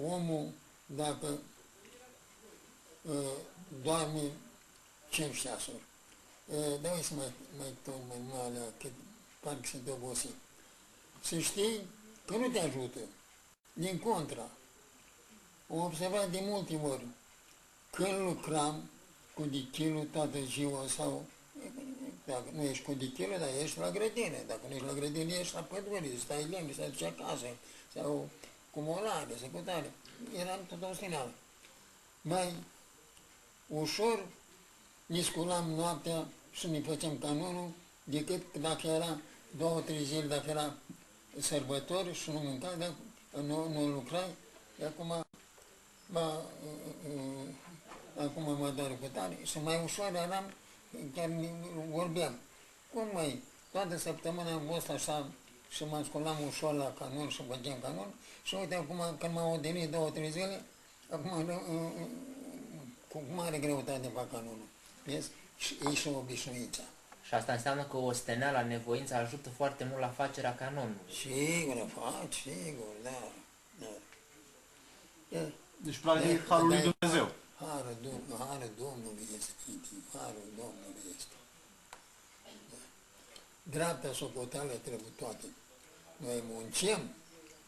[0.07, 0.49] omul,
[0.86, 1.39] dacă
[3.04, 3.14] uh,
[3.84, 4.22] doarme
[5.10, 5.84] 5 ceasuri,
[6.45, 8.88] uh, da să mai, mai tot mai mare, că
[9.39, 10.36] parcă sunt obosit.
[11.22, 11.80] Să știi
[12.26, 12.99] că nu te ajută.
[13.74, 14.49] Din contra,
[15.70, 17.06] am observat de multe ori,
[17.91, 18.89] când lucram
[19.34, 21.26] cu dichilul toată ziua sau
[22.26, 24.38] dacă nu ești cu dichilul, dar ești la grădină.
[24.47, 27.45] Dacă nu ești la grădină, ești la pădure, stai lemn, să duci acasă,
[27.93, 28.30] sau
[28.72, 29.91] cu molare, sau cu tare.
[30.38, 31.34] Eram tot ostinat.
[32.22, 32.54] Mai
[33.68, 34.26] ușor
[35.05, 37.70] ne sculam noaptea și ne făceam canonul,
[38.03, 39.18] decât dacă era
[39.57, 40.74] două, trei zile, dacă era
[41.39, 42.93] sărbători și nu mâncai, dacă
[43.41, 44.30] nu, nu lucrai,
[44.78, 45.26] de acum,
[46.11, 46.41] ba,
[48.18, 50.53] acum mă doar cu tare, și mai ușor eram,
[51.16, 51.49] chiar ne
[51.91, 52.39] vorbeam.
[52.93, 55.28] Cum mai, toată săptămâna am fost așa
[55.70, 59.89] și mă sculam ușor la canon și făceam canon și uite acum când m-au odinit
[59.89, 60.66] două, trei zile,
[61.09, 61.45] acum
[63.14, 64.68] cu mare greutate fac canonul.
[65.05, 65.30] Vezi?
[65.57, 66.84] Și e și obișnuința.
[67.28, 71.14] Și asta înseamnă că o steneală, nevoința ajută foarte mult la facerea canonului.
[71.22, 73.20] Sigur, fac, sigur, da.
[73.80, 73.93] da.
[75.38, 77.32] E, Deci, practic, harul lui Dumnezeu.
[77.59, 79.51] Harul, Dom- harul Domnului este,
[80.14, 81.36] harul Domnului este.
[82.70, 82.78] Da.
[83.64, 85.45] Dreapta socoteală trebuie toate.
[86.18, 86.99] Noi muncem,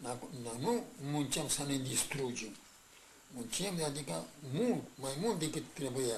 [0.04, 2.56] acum- noi nu muncem să ne distrugem.
[3.36, 4.24] Muncem, adică
[4.54, 6.16] mult, mai mult decât trebuie.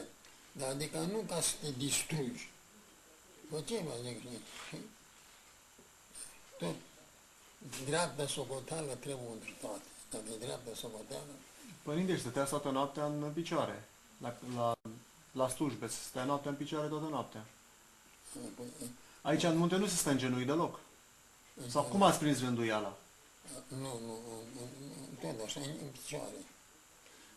[0.51, 2.49] Dar adică nu ca să te distrugi.
[3.51, 4.27] Facem, adică,
[6.57, 6.75] tot
[7.85, 9.87] dreapta socoteală trebuie între toate.
[10.09, 11.31] Dacă e dreapta socoteală,
[11.87, 13.83] Părinte, stătea toată noaptea în picioare.
[14.17, 14.73] La, la,
[15.31, 17.45] la slujbe, să stea noaptea în picioare toată noaptea.
[18.55, 18.65] păi,
[19.21, 20.79] Aici în munte nu se stă în genunchi deloc.
[21.67, 22.97] Sau cum ați prins rânduiala?
[23.67, 24.17] Nu, nu,
[24.53, 24.69] nu,
[25.21, 26.35] tot așa, în picioare.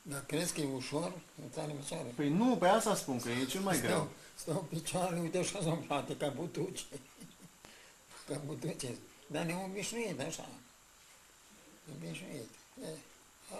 [0.03, 1.13] Dar crezi că e ușor?
[1.51, 2.13] Stai în picioare.
[2.17, 3.91] Păi nu, pe asta spun că e cel mai greu.
[3.91, 6.85] Stau, stau în picioare, uite așa sunt frate, ca butuce.
[8.27, 8.95] Ca butuce.
[9.27, 10.49] Dar ne-am obișnuit așa.
[11.97, 12.49] Obișnuit.
[12.83, 12.87] E,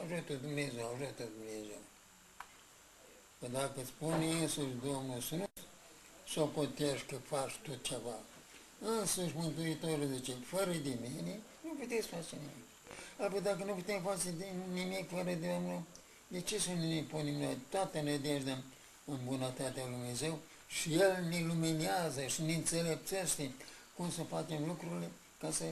[0.03, 1.81] ajută Dumnezeu, ajută Dumnezeu.
[3.41, 5.49] Că dacă spune însuși Domnul să nu
[6.29, 8.19] socotești că faci tu ceva,
[8.81, 12.67] însuși Mântuitorul zice, fără de mine, nu puteți face nimic.
[13.19, 15.83] Apoi dacă nu putem face de nimic fără de Domnul,
[16.31, 18.63] de ce să nu ne punem noi toată nădejdea
[19.05, 23.51] în bunătatea Lui Dumnezeu și El ne luminează și ne înțelepțește
[23.97, 25.65] cum să facem lucrurile ca să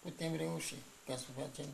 [0.00, 0.74] putem reuși,
[1.06, 1.66] ca să facem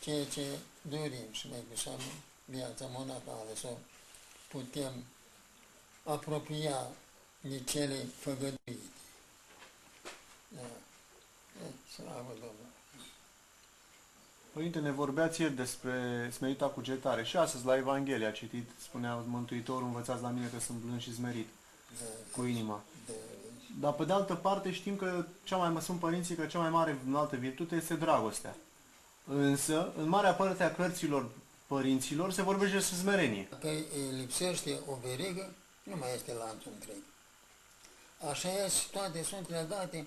[0.00, 2.12] ceea ce dorim și mai cu seamă
[2.44, 3.76] viața monacală, să o
[4.48, 5.04] putem
[6.04, 6.88] apropia
[7.40, 8.90] de cele făgăduite.
[10.48, 10.60] Da.
[11.62, 12.61] E, slavă Domnului!
[14.52, 19.86] Părinte, ne vorbeați ieri despre smerita cugetare și astăzi la Evanghelie a citit, spunea Mântuitorul,
[19.86, 21.48] învățați la mine că sunt blând și smerit
[21.98, 22.04] Da,
[22.36, 22.82] cu inima.
[23.06, 23.12] da,
[23.80, 26.70] Dar pe de altă parte știm că cea mai, mă sunt părinții că cea mai
[26.70, 28.56] mare înaltă virtute este dragostea.
[29.24, 31.30] Însă, în marea parte a cărților
[31.66, 33.46] părinților se vorbește despre smerenie.
[33.50, 35.50] Dacă îi lipsește o verigă,
[35.82, 36.96] nu mai este lanțul întreg.
[38.30, 40.06] Așa e și toate sunt legate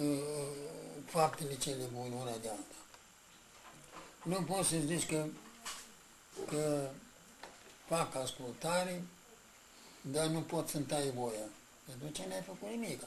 [0.00, 0.06] uh,
[1.04, 2.74] faptele cele bune una de alta.
[4.26, 5.26] Nu poți să zici că,
[6.48, 6.90] că
[7.86, 9.02] fac ascultare,
[10.00, 11.46] dar nu pot să-mi tai voia.
[11.84, 13.02] Pentru ce n-ai făcut nimic.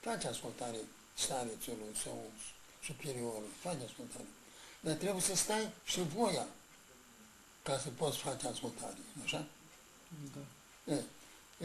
[0.00, 0.76] Faci ascultare
[1.14, 2.22] starețului sau
[2.84, 4.26] superiorului, faci ascultare.
[4.80, 6.46] Dar trebuie să stai și voia
[7.62, 9.46] ca să poți face ascultare, așa?
[10.34, 10.94] Da.
[10.94, 11.02] E,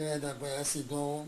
[0.04, 1.24] e dar pe astea două,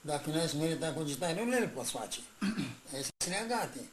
[0.00, 2.20] dacă nu ai smerit cogitare, nu le poți face.
[2.98, 3.88] Este legate.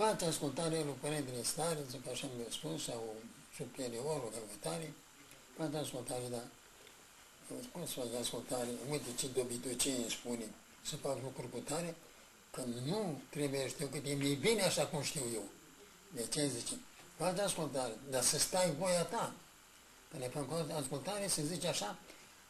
[0.00, 3.14] Faci ascultare lui Părintele Stareț, ca așa mi-a spus, sau
[3.56, 4.92] superiorul căutare,
[5.56, 6.46] faci ascultare, dar
[7.72, 8.68] cum să faci ascultare?
[8.90, 10.44] Uite ce de obicei îmi spune
[10.82, 11.96] să fac lucruri cu tare,
[12.50, 15.44] că nu trebuie știu cât e mai bine așa cum știu eu.
[16.14, 16.74] De ce zice?
[17.16, 19.34] Faci ascultare, dar să stai voia ta.
[20.10, 21.98] Că ne fac ascultare se zice așa,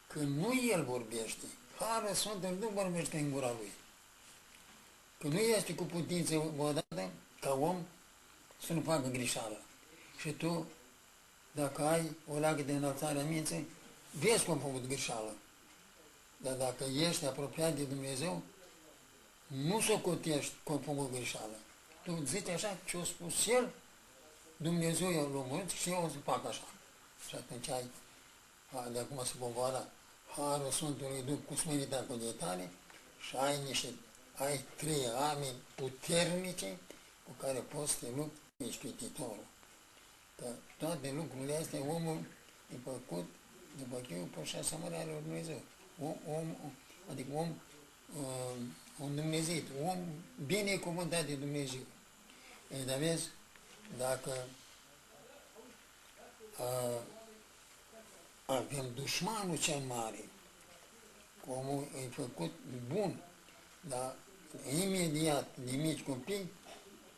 [0.07, 1.47] că nu el vorbește.
[1.79, 3.73] Harul Sfântului nu vorbește în gura lui.
[5.19, 7.11] că nu este cu putință odată
[7.41, 7.87] ca om
[8.67, 9.61] să nu facă greșeală.
[10.21, 10.67] Și tu,
[11.53, 13.67] dacă ai o leagă de înălțare a minții,
[14.11, 15.33] vezi cum a făcut greșeală.
[16.37, 18.43] Dar dacă ești apropiat de Dumnezeu,
[19.47, 21.57] nu s-o cotești cum a făcut greșeală.
[22.05, 23.69] Tu zici așa ce a spus El,
[24.57, 26.65] Dumnezeu i-a lumit și eu o să fac așa.
[27.29, 27.91] Și atunci ai,
[28.73, 29.91] a, de acum se povoară,
[30.37, 32.71] Harul Sfântului Duh cu smerita cu tale
[33.21, 33.89] și ai niște,
[34.35, 36.79] ai trei arme puternice
[37.31, 39.47] cu care poți să te lupți ispititorul.
[40.37, 40.47] Că
[40.79, 42.19] toate lucrurile astea omul
[42.75, 43.29] e făcut
[43.79, 45.61] după chipul pe și asemănarea lui Dumnezeu.
[46.03, 46.57] Om, om,
[47.11, 47.49] adică om,
[48.19, 48.57] uh,
[48.99, 49.99] un Dumnezeu, om
[50.47, 51.81] binecuvântat de Dumnezeu.
[52.73, 53.29] Ei, dar vezi,
[53.99, 54.33] dacă
[56.59, 57.01] uh,
[58.47, 60.25] avem dușmanul cel mare,
[61.47, 62.53] omul e făcut
[62.89, 63.23] bun,
[63.89, 64.15] dar
[64.83, 66.51] imediat, de mici copii,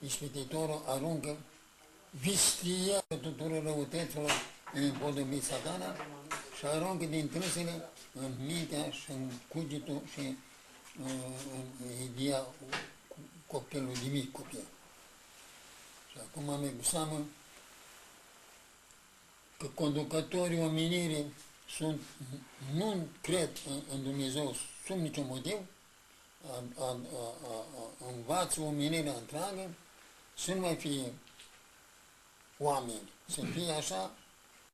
[0.04, 1.36] ispititorul aruncă
[2.10, 4.30] vistia tuturor răutăților
[4.72, 5.96] împodobit satana
[6.58, 11.10] și aruncă din trâsele în mintea și în cugetul și uh,
[11.52, 12.46] în ideea
[13.46, 14.64] copilului de mic copil.
[16.10, 17.20] Și acum am cu seamă
[19.58, 21.32] că conducătorii omenirii
[21.76, 22.00] sunt,
[22.74, 24.54] nu cred în, în Dumnezeu
[24.86, 25.56] sub niciun motiv,
[26.50, 26.96] a, a, a,
[27.50, 29.70] a, învață omenirea întreagă
[30.34, 31.12] să nu mai fie
[32.58, 34.10] oameni, să fie așa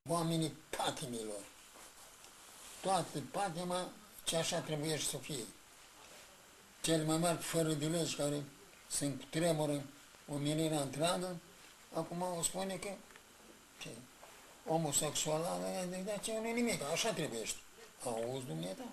[0.08, 1.40] oamenii patimilor.
[2.80, 3.88] Toată patima
[4.24, 5.44] ce așa trebuie să fie.
[6.80, 8.44] Cel mai mari fără de legi care
[8.88, 9.82] sunt tremură
[10.28, 11.36] omenirea întreagă,
[11.94, 12.88] acum o spune că
[13.78, 13.88] ce,
[14.66, 17.42] homosexual, de ce nu nimic, așa trebuie.
[18.04, 18.90] Auzi Dumnezeu?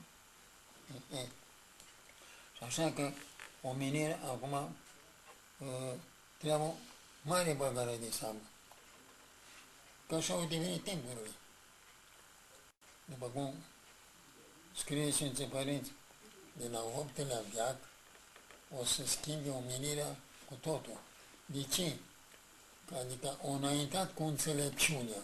[1.11, 1.27] E, e.
[2.57, 3.11] Și așa că
[3.61, 4.75] omenirea acum
[5.57, 5.93] uh,
[6.45, 6.73] trebuie
[7.21, 8.39] mare băgare de seamă.
[10.07, 11.31] Că așa au devenit timpurile.
[13.05, 13.53] După cum
[14.75, 15.91] scrie Sfinții Părinți,
[16.53, 17.75] de la optelea viac
[18.79, 20.15] o să schimbe omenirea
[20.47, 20.99] cu totul.
[21.45, 21.95] De ce?
[22.87, 25.21] Că adică o înaintat cu înțelepciunea.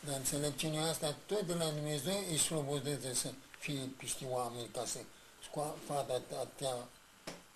[0.00, 4.98] Dar înțelepciunea asta tot de la Dumnezeu îi slobodește să fie piște oameni ca să
[5.42, 6.74] scoată atâtea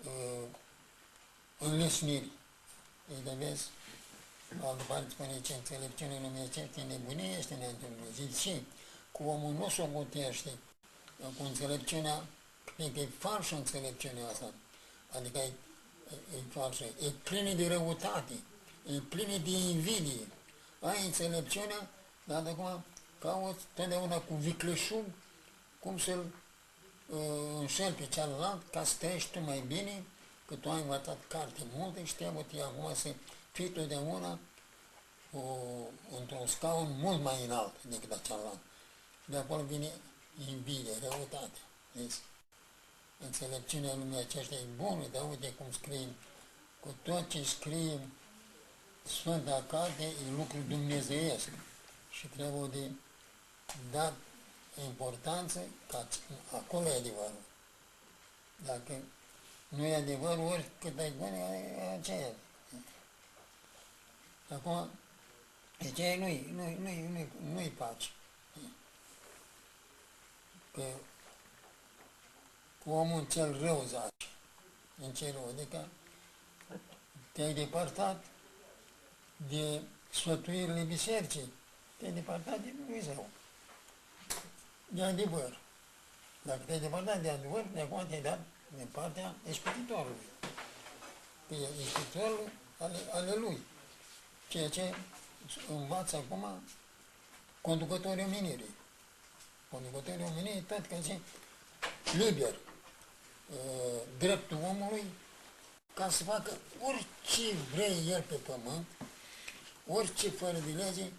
[0.05, 0.49] uh,
[1.59, 2.29] înlesniri.
[3.11, 3.64] Ei, de vezi,
[4.62, 8.26] altă parte spune ce înțelepciune lumea ce nebunie este înaintea Dumnezeu.
[8.40, 8.62] Ce?
[9.12, 10.50] Cu omul nu s-o putește,
[11.36, 12.24] cu înțelepciunea,
[12.76, 14.50] fiindcă e falsă înțelepciunea asta.
[15.16, 15.52] Adică e,
[16.12, 18.34] e, e falsă, e plină de răutate,
[18.92, 20.26] e plină de invidie.
[20.80, 21.90] Ai înțelepciunea,
[22.24, 22.84] dar de acum
[23.18, 25.04] cauți totdeauna cu vicleșug
[25.80, 26.24] cum să-l
[27.06, 27.18] uh,
[27.59, 30.04] înșel pe celălalt ca să trăiești tu mai bine,
[30.49, 33.14] că tu ai învățat carte multe și trebuie acum să
[33.53, 34.38] fii totdeauna
[35.32, 35.40] o,
[36.20, 38.59] într-un scaun mult mai înalt decât celălalt.
[39.24, 39.90] De acolo vine
[40.49, 41.59] invidia, răutate.
[41.92, 42.20] Vezi?
[43.24, 46.09] Înțelepciunea lumii aceasta e bună, dar uite cum scrie,
[46.80, 48.01] cu tot ce scrie
[49.05, 51.49] Sfânta Carte e lucru dumnezeiesc
[52.11, 52.90] și trebuie de
[53.90, 54.14] dat
[54.84, 56.05] importanță că
[56.57, 57.42] acolo e adevărul.
[58.64, 58.92] Dacă
[59.69, 62.33] nu e adevărul, oricât ai bun, e aceea.
[64.51, 64.91] Acum,
[65.79, 68.09] de ce nu-i, nu-i, nu-i, nu-i, nu-i pace.
[70.73, 70.83] Că
[72.85, 74.27] cu omul cel rău zace,
[75.03, 75.89] în cerul, adică
[77.33, 78.25] te-ai depărtat
[79.49, 81.53] de sfătuirile bisericii,
[81.97, 83.29] te-ai depărtat de Dumnezeu,
[84.89, 85.59] de adevăr.
[86.43, 88.41] Dacă te-ai depărtat de adevăr, de acum te-ai dat
[88.77, 90.27] de partea ispititorului.
[91.49, 93.59] Că e ispititorul ale, ale lui.
[94.49, 94.95] Ceea ce
[95.69, 96.62] învață acum
[97.61, 98.75] conducătorii omenirii.
[99.71, 101.21] Conducătorii omenirii, tot că zice
[102.12, 105.05] liber uh, dreptul omului
[105.95, 108.87] ca să facă orice vrei el pe pământ,
[109.87, 111.11] orice fără de lege,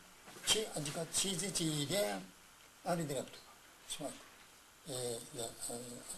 [0.48, 2.22] ce, adică ce zice ideea,
[2.84, 3.40] are dreptul
[3.90, 4.14] să facă.
[4.88, 4.94] E,
[5.36, 5.44] da,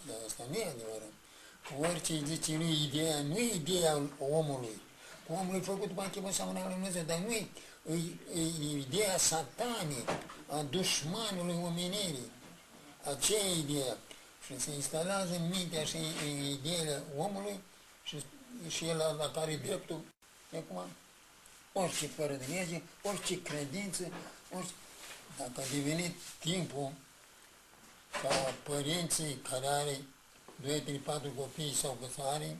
[0.06, 1.12] da, asta nu e adevărat.
[1.80, 4.80] Orice zice nu e ideea, nu e ideea omului.
[5.28, 7.46] Omul e făcut după chipul asemenea lui Dumnezeu, dar nu e,
[8.34, 10.04] e, e ideea satanii,
[10.48, 12.30] a dușmanului omenirii.
[13.04, 13.96] Aceea e ideea.
[14.46, 17.60] Și se instalează în mintea și în ideile omului
[18.04, 18.16] și,
[18.68, 20.00] și el la, la care dreptul,
[20.50, 20.82] de acum,
[21.72, 24.02] orice fără de lege, orice credință,
[24.54, 24.72] orice...
[25.38, 26.92] Dacă a devenit timpul
[28.22, 30.00] ca părinții care are
[30.62, 32.56] 2, 3, 4 copii sau câți are,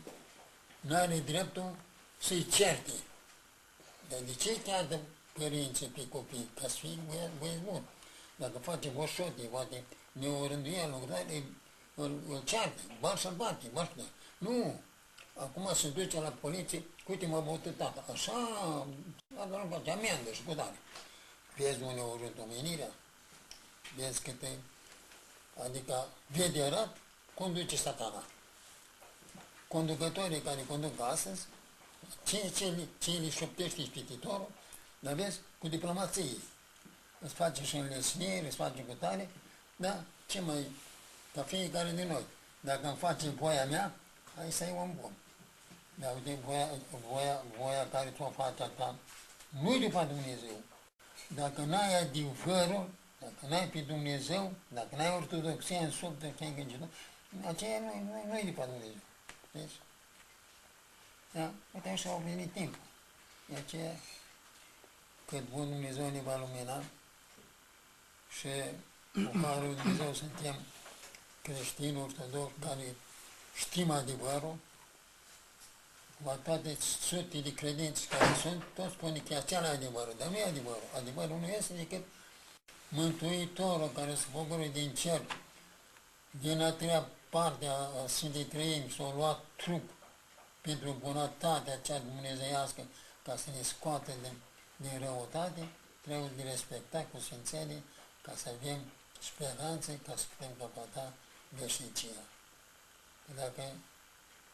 [0.81, 1.77] nu are dreptul
[2.19, 2.93] să-i certe.
[4.09, 5.01] Dar de ce cheamă
[5.33, 6.49] părinții pe copii?
[6.61, 7.85] Ca să fie băieți băieți buni.
[8.37, 11.45] Dacă face boșote, poate neorânduia lucrare,
[11.95, 14.03] îl, îl ceartă, bar să-l bate, bar să
[14.39, 14.81] Nu!
[15.35, 18.05] Acum se duce la poliție, uite m-a bătut tata.
[18.13, 18.33] Așa,
[19.37, 20.77] asta nu face amendă și cu tare.
[21.57, 22.91] Vezi uneori în omenirea,
[23.97, 24.59] vezi câte,
[25.65, 26.97] adică vede rat,
[27.35, 28.23] conduce satana.
[29.69, 31.47] Conducătorii care conduc astăzi,
[32.25, 34.51] ce, ce, ce le șoptește ispititorul,
[34.99, 36.37] dar vezi, cu diplomație.
[37.19, 39.31] Îți face și înlesniri, îți face cu tare,
[39.77, 40.67] da, ce mai,
[41.35, 42.25] ca fiecare din noi.
[42.61, 43.95] Dacă îmi face voia mea,
[44.37, 45.13] hai să ai om bun.
[45.95, 46.69] Dar uite, voia,
[47.11, 48.95] voia, voia care ți-o face asta,
[49.49, 50.61] nu-i după Dumnezeu.
[51.29, 56.81] Dacă n-ai adevărul, dacă n-ai pe Dumnezeu, dacă n-ai ortodoxia în sub de ce gândit,
[57.47, 59.01] aceea nu, nu, nu-i după Dumnezeu.
[59.51, 59.73] Deci,
[61.33, 62.83] da, uite așa au venit timpul.
[63.47, 63.97] De aceea,
[65.27, 66.83] cât bun Dumnezeu ne va lumina
[68.39, 68.49] și
[69.13, 70.57] cu Harul Dumnezeu suntem
[71.43, 72.95] creștini ortodoxi care
[73.55, 74.57] știm adevărul,
[76.25, 80.37] la toate sute de credinți care sunt, toți spune că e acela adevărul, dar nu
[80.37, 80.89] e adevărul.
[80.97, 82.05] Adevărul nu este decât
[82.89, 85.23] Mântuitorul care se pogoră din cer,
[86.31, 89.91] din a treia parte a Sfintei Trăimi, s-a luat trup
[90.61, 92.83] pentru bunătatea cea dumnezeiască,
[93.23, 94.37] ca să ne scoată din,
[94.77, 95.69] din răutate,
[96.01, 97.83] trebuie de respecta cu sfințenie,
[98.23, 98.81] ca să avem
[99.21, 101.13] speranțe, ca să putem căpăta
[101.49, 102.23] veșnicia.
[103.37, 103.63] Dacă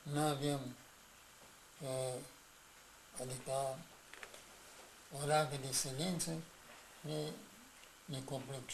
[0.02, 0.76] nu avem
[1.80, 2.14] uh,
[3.20, 3.78] adică
[5.22, 6.30] o leagă de silință,
[7.00, 7.30] ne,
[8.04, 8.72] ne complex,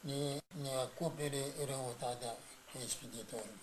[0.00, 2.34] ne, ne acopere răutatea
[2.82, 3.60] expeditorului.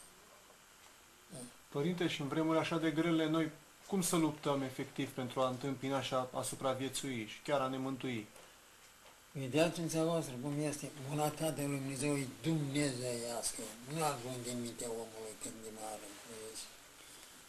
[1.69, 3.51] Părinte, și în vremuri așa de grele, noi
[3.87, 8.27] cum să luptăm efectiv pentru a întâmpina așa a supraviețui și chiar a ne mântui?
[9.31, 13.61] Vedeați voastră cum este bunătatea lui Dumnezeu e dumnezeiască,
[13.93, 16.07] nu ajunge în mintea omului când e mare.
[16.29, 16.65] Vezi?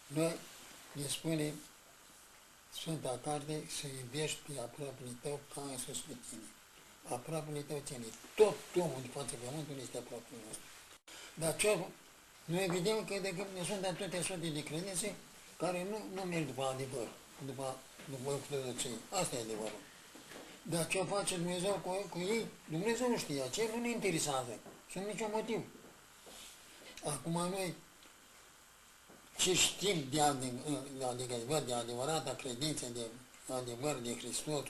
[0.06, 0.34] Noi
[0.92, 1.54] ne spune
[2.78, 6.48] Sfânta Carte să iubești pe aproapele tău ca însuși pe tine.
[7.16, 8.08] Aproapele tău cine?
[8.40, 10.66] Tot omul de față pământului este aproapele nostru.
[11.34, 11.78] Dar ce
[12.44, 15.14] noi vedem că de când sunt atâtea sute de credințe
[15.56, 17.08] care nu, nu merg după adevăr,
[17.46, 17.76] după,
[18.10, 18.90] după ortodoxie.
[19.10, 19.80] Asta e adevărul.
[20.62, 24.58] Dar ce face Dumnezeu cu, cu ei, Dumnezeu nu știe, ce nu ne interesează.
[24.92, 25.60] Sunt niciun motiv.
[27.04, 27.74] Acum noi
[29.36, 33.00] ce știm de, adevăr, de adevăr, de adevărata credință, de
[33.52, 34.64] adevăr de Hristos,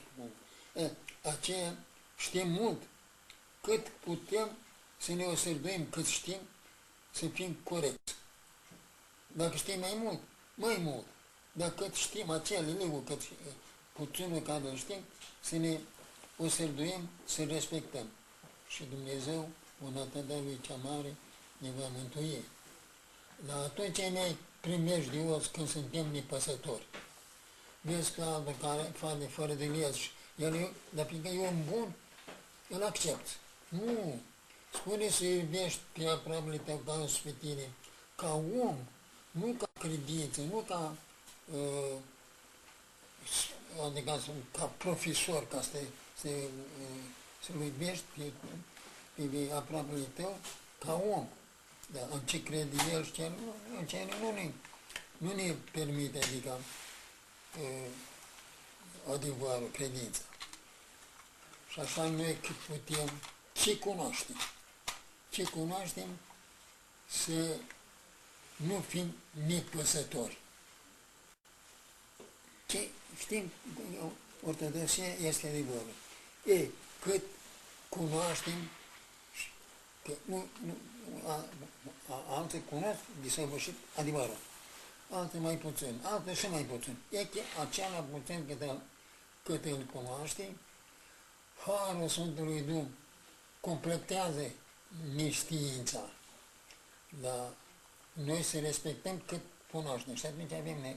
[0.73, 0.91] e,
[1.21, 1.77] aceea
[2.17, 2.81] știm mult.
[3.61, 4.49] Cât putem
[4.97, 6.39] să ne osârduim, cât știm,
[7.15, 8.15] să fim corecți.
[9.27, 10.19] Dacă știm mai mult,
[10.55, 11.05] mai mult.
[11.51, 13.21] Dacă știm acele leu, cât
[13.93, 14.99] puținul care îl știm,
[15.41, 15.79] să ne
[16.37, 18.07] osârduim, să respectăm.
[18.67, 19.49] Și Dumnezeu,
[19.83, 21.15] bunătatea Lui cea mare,
[21.57, 22.43] ne va mântui.
[23.45, 26.85] Dar atunci ne primești de os când suntem nepăsători.
[27.81, 31.93] Vezi că altul care face fără de legi, el, dar pentru că e un bun,
[32.69, 33.27] îl accept.
[33.69, 34.21] Nu,
[34.75, 37.69] Spune să iubești pe aproapele tău ca însuși pe tine,
[38.15, 38.77] ca om,
[39.31, 40.95] nu ca credință, nu ca,
[41.53, 41.97] uh,
[43.85, 44.19] adică
[44.51, 45.77] ca profesor, ca să,
[46.17, 47.03] să, uh,
[47.43, 48.31] să-l iubești pe,
[49.15, 50.37] pe aproapele tău
[50.85, 51.27] ca om.
[51.93, 54.51] Dar în ce crede el și ce nu, în ce nu ne,
[55.17, 56.59] nu ne permite, adică,
[57.59, 57.89] uh,
[59.13, 60.21] adevărul, credința.
[61.69, 63.09] Și așa noi cât putem,
[63.53, 64.35] ce cunoaștem
[65.35, 66.07] ce cunoaștem,
[67.09, 67.57] să
[68.55, 69.15] nu fim
[69.47, 70.37] nepăsători.
[72.65, 73.51] Ce știm,
[74.45, 75.93] ortodoxia este adevărul.
[76.45, 76.67] E,
[77.01, 77.21] cât
[77.89, 78.69] cunoaștem,
[80.03, 80.75] că nu, nu,
[81.27, 81.45] a,
[82.09, 84.37] a, alții cunosc desăvârșit adevărul.
[85.09, 86.97] Alții mai puțin, alții și mai puțin.
[87.09, 88.81] E că acela puțin cât îl,
[89.43, 90.55] cât îl cunoaște,
[91.65, 92.87] Harul Sfântului Dumnezeu
[93.59, 94.51] completează
[95.15, 96.09] neștiința.
[97.21, 97.53] Dar
[98.13, 99.41] noi să respectăm cât
[99.71, 100.95] cunoaștem și atunci avem ne,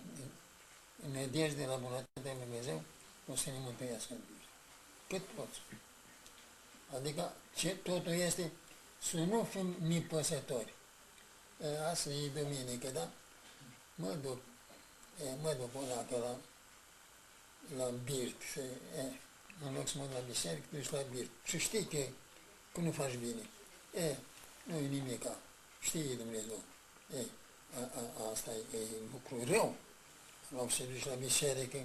[1.13, 2.83] nedejde la bunătatea Lui Dumnezeu,
[3.33, 4.15] o să ne mântuiască
[5.09, 5.61] Cât poți.
[6.97, 8.53] Adică ce totul este
[9.03, 10.75] să nu fim nepăsători.
[11.91, 13.11] Asta e duminică, da?
[13.95, 14.39] Mă duc,
[15.25, 19.03] e, mă duc până acolo la, la birt, și, e,
[19.65, 21.31] în loc să mă duc la biserică, duci la birt.
[21.45, 21.99] Și știi că,
[22.73, 23.49] că nu faci bine.
[23.95, 24.17] E,
[24.63, 25.23] nu e nimic.
[25.81, 26.61] Știe Dumnezeu.
[27.15, 27.21] E,
[27.75, 28.79] a, a, asta e, e
[29.13, 29.75] lucru rău.
[30.51, 31.79] în loc să duci la biserică,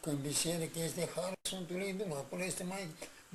[0.00, 2.88] că în biserică este Harul Sfântului Duh, acolo este mai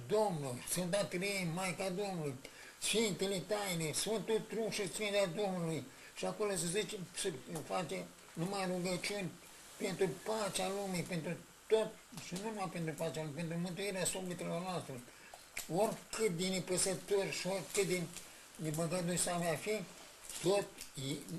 [0.07, 2.36] Domnul, Sfânta Trei, Maica Domnului,
[2.82, 5.84] Sfintele Taine, Sfântul Trup și Sfânta Domnului.
[6.16, 7.34] Și acolo se zice, se
[7.68, 9.32] face numai rugăciuni
[9.78, 11.32] pentru pacea lumii, pentru
[11.68, 11.88] tot,
[12.26, 14.93] și nu numai pentru pacea lumii, pentru mântuirea sufletelor noastre.
[15.68, 18.01] Oricât de nepăsător și oricât de
[18.55, 19.80] nebăgădui să avea fi,
[20.41, 20.66] tot
[21.09, 21.34] e-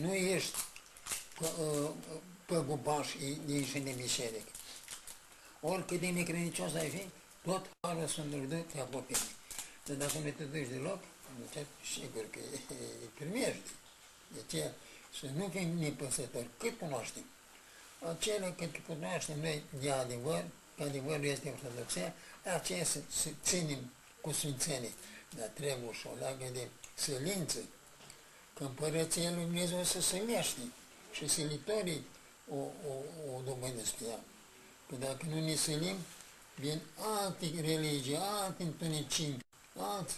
[0.00, 0.56] nu ești
[1.40, 1.94] pă- ă,
[2.46, 3.08] păgubaș
[3.44, 4.50] de ieși din biserică.
[5.60, 7.08] Oricât de necredincios ai fi,
[7.42, 9.24] tot Harul Sfântului Duh te acoperi.
[9.86, 11.00] Dar dacă nu te duci deloc,
[11.46, 13.70] atunci sigur că îi primești.
[14.32, 14.70] De ce?
[15.20, 16.48] Să nu fim nepăsători.
[16.58, 17.24] Cât cunoaștem?
[18.10, 20.44] Acele cât cunoaștem noi de adevăr,
[20.76, 22.14] că adevărul este ortodoxia,
[22.54, 24.92] aceea să, să ținem cu sfințenie.
[25.36, 27.58] Dar trebuie și o leagă de sălință,
[28.54, 30.60] că împărăția lui Dumnezeu să se lește
[31.12, 32.06] și sălitorii
[32.50, 32.92] o, o,
[33.34, 34.20] o dobândesc ea.
[34.88, 35.96] Că dacă nu ne sălim,
[36.54, 39.44] vin alte religii, alte întunecimi,
[39.76, 40.14] alți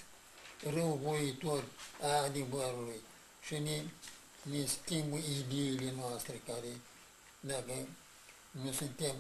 [0.75, 1.65] răuvoitori
[2.01, 3.01] a adevărului
[3.43, 3.83] și ne,
[4.43, 6.81] ne schimbă ideile noastre care,
[7.41, 7.73] dacă
[8.51, 9.15] nu suntem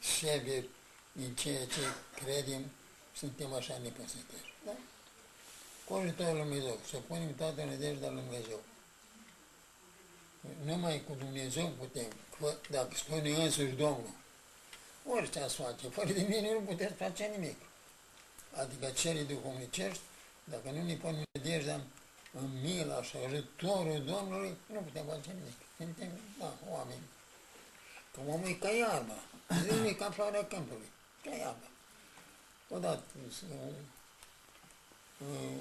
[0.00, 0.68] severi
[1.12, 1.80] în ceea ce
[2.24, 2.70] credem,
[3.16, 4.54] suntem așa nepăsători.
[4.64, 4.72] Da?
[5.84, 8.60] Cu ajutorul lui Dumnezeu, să punem toată nădejdea lui Dumnezeu.
[10.64, 14.14] Numai cu Dumnezeu putem, fă- dacă spune însuși Domnul,
[15.06, 17.56] orice ați face, fără de mine nu puteți face nimic.
[18.52, 20.02] Adică cerii duhovnicești,
[20.44, 21.80] dacă nu ne punem nădejdea
[22.32, 25.56] în mila și ajutorul Domnului, nu putem face nimic.
[25.76, 26.08] Suntem,
[26.38, 27.02] da, oameni.
[28.12, 29.14] Că omul e ca iarba,
[29.62, 30.90] zilnic ca floarea câmpului,
[31.22, 31.68] ca iarba.
[32.68, 33.74] Odată, uh,
[35.18, 35.58] uh,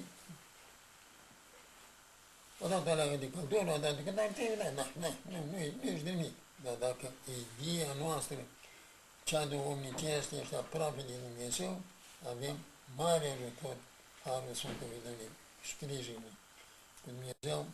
[2.59, 5.89] odată leagă de căldură, odată că dar te da, da, da, nu, nu, e- nu
[5.89, 6.33] ești de nimic.
[6.63, 7.11] Dar dacă
[7.59, 8.37] ideea noastră,
[9.23, 11.81] cea duhovnicească, este aproape de Dumnezeu,
[12.29, 12.57] avem
[12.95, 13.75] mare ajutor
[14.23, 15.31] Harul Sfântului Dumnezeu,
[15.63, 16.33] sprijinul.
[17.03, 17.65] Că Dumnezeu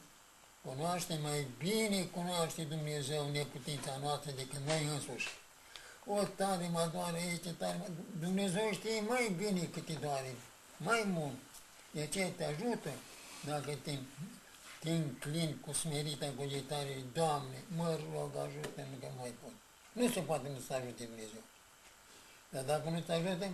[0.62, 5.28] cunoaște mai bine, cunoaște Dumnezeu neputința noastră decât noi însuși.
[6.08, 7.88] O, tare mă doare aici, tare mă...
[8.20, 10.36] Dumnezeu știe mai bine cât te doare,
[10.78, 11.38] mai mult.
[11.92, 12.90] De aceea te ajută
[13.46, 13.98] dacă te,
[14.80, 19.52] te înclin cu smerita cugetare, Doamne, mă rog, ajută-mă că nu mai pot.
[19.92, 21.44] Nu se poate nu să ajute Dumnezeu.
[22.50, 23.50] Dar dacă nu te ajută,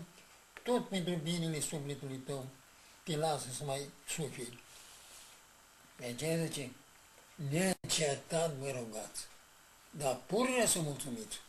[0.63, 2.45] tot pentru binele sufletului tău
[3.03, 4.63] te lasă să mai suferi.
[5.97, 6.71] De aceea zice,
[7.49, 9.27] neîncetat vă rugați,
[9.89, 11.39] dar pururea să mulțumiți.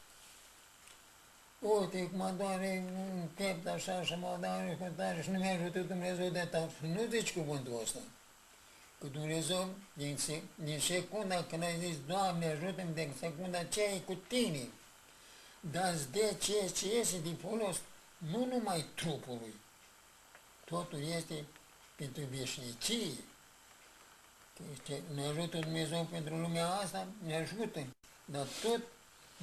[1.64, 5.86] Uite, cum doare un piept așa și mă doare cu tare și nu mi-a ajutat
[5.86, 6.70] Dumnezeu de tot.
[6.80, 7.98] Nu zici cuvântul ăsta.
[9.00, 13.98] Că Dumnezeu, din, se, din secunda când ai zis, Doamne, ajută-mi din secunda aceea e
[13.98, 14.68] cu tine.
[15.60, 17.80] Dar îți de ceea ce iese din folos,
[18.18, 19.54] nu numai trupului.
[20.64, 21.44] Totul este
[21.96, 23.12] pentru veșnicie.
[24.72, 27.86] Este, ne ajută Dumnezeu pentru lumea asta, ne ajută,
[28.24, 28.80] dar tot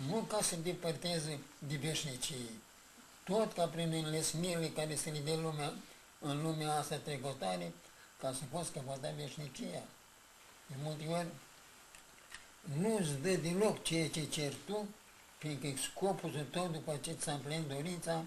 [0.08, 2.49] nu ca să depărteze de veșnicie,
[3.24, 5.74] tot ca prin înlesnirile care se le dă lumea,
[6.20, 7.74] în lumea asta trecătoare,
[8.20, 9.84] ca să poți căpăta veșnicia.
[10.68, 11.28] De multe ori
[12.62, 14.88] nu-ți dă deloc ceea ce ceri tu,
[15.38, 18.24] fiindcă scopul tău după ce ți-a împlinit dorința,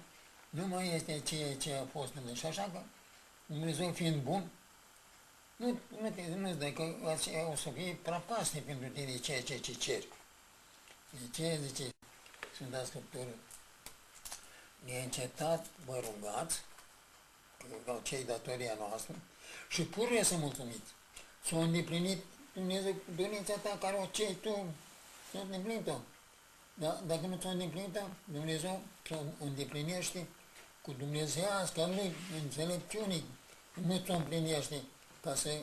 [0.50, 2.80] nu mai este ceea ce a fost în Și așa că
[3.46, 4.50] Dumnezeu fiind bun,
[5.56, 9.58] nu, nu te, nu-ți dă, că aceea o să fie prăpastie pentru tine ceea ce
[9.58, 10.08] ce ceri.
[11.20, 11.94] De ce zice
[12.54, 13.34] Sfânta Scriptură?
[14.84, 16.60] Neîncetat vă rugați,
[17.84, 19.14] că au cei datoria noastră,
[19.68, 20.92] și pururea să mulțumiți.
[21.44, 22.22] S-a îndeplinit
[22.52, 24.74] Dumnezeu dorința ta care o cei tu,
[25.32, 25.98] s-a îndeplinit-o.
[26.74, 27.00] Da?
[27.06, 30.26] Dacă nu ți-o îndeplinit Dumnezeu ți-o îndeplinește
[30.82, 33.22] cu dumnezeiasca lui înțelepciune,
[33.74, 34.82] nu ți-o împlinește
[35.22, 35.60] ca să,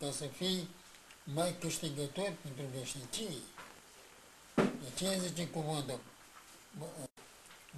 [0.00, 0.68] ca să fii
[1.24, 3.36] mai câștigător pentru veșnicie.
[4.54, 6.00] De ce zice cuvântul?
[6.78, 6.84] Bă,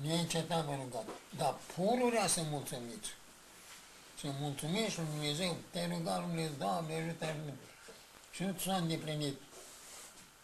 [0.00, 1.06] Neîncetat mă rugat.
[1.36, 3.10] Dar pururea să mulțumiți.
[4.20, 7.36] Să mulțumești lui Dumnezeu, te-ai rugat lui Dumnezeu, Doamne, ajută
[8.30, 9.36] Și nu ți-a îndeplinit.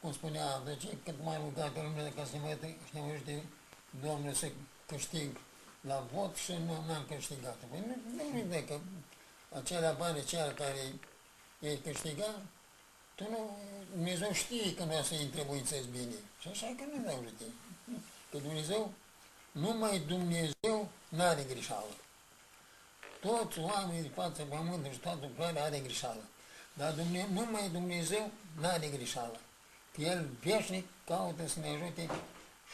[0.01, 2.57] Cum spunea, de ce cât mai rugat pe Dumnezeu ca să mă
[3.21, 3.43] știu
[4.03, 4.49] Doamne, să
[4.87, 5.37] câștig
[5.81, 7.57] la vot și nu n-am câștigat.
[7.71, 8.79] Păi nu, nu nu că
[9.59, 10.93] acelea bani, cel care
[11.61, 12.43] ei câștigat,
[13.19, 13.57] tu nu,
[13.95, 16.19] Dumnezeu știe că nu o să-i întrebuințezi bine.
[16.41, 17.45] Și așa că nu dau ajută.
[18.31, 18.93] Că Dumnezeu,
[19.53, 21.95] numai Dumnezeu n-are greșeală.
[23.21, 26.23] Toți oamenii de față pământului și toată lucrarea are greșeală.
[26.73, 28.31] Dar Dumnezeu, numai Dumnezeu
[28.61, 29.41] n-are greșeală.
[29.97, 32.09] El veșnic caută să ne ajute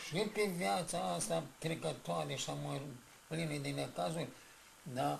[0.07, 2.81] și pe viața asta trecătoare și amor,
[3.29, 4.29] plină de necazuri,
[4.83, 5.19] dar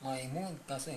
[0.00, 0.90] mai mult ca să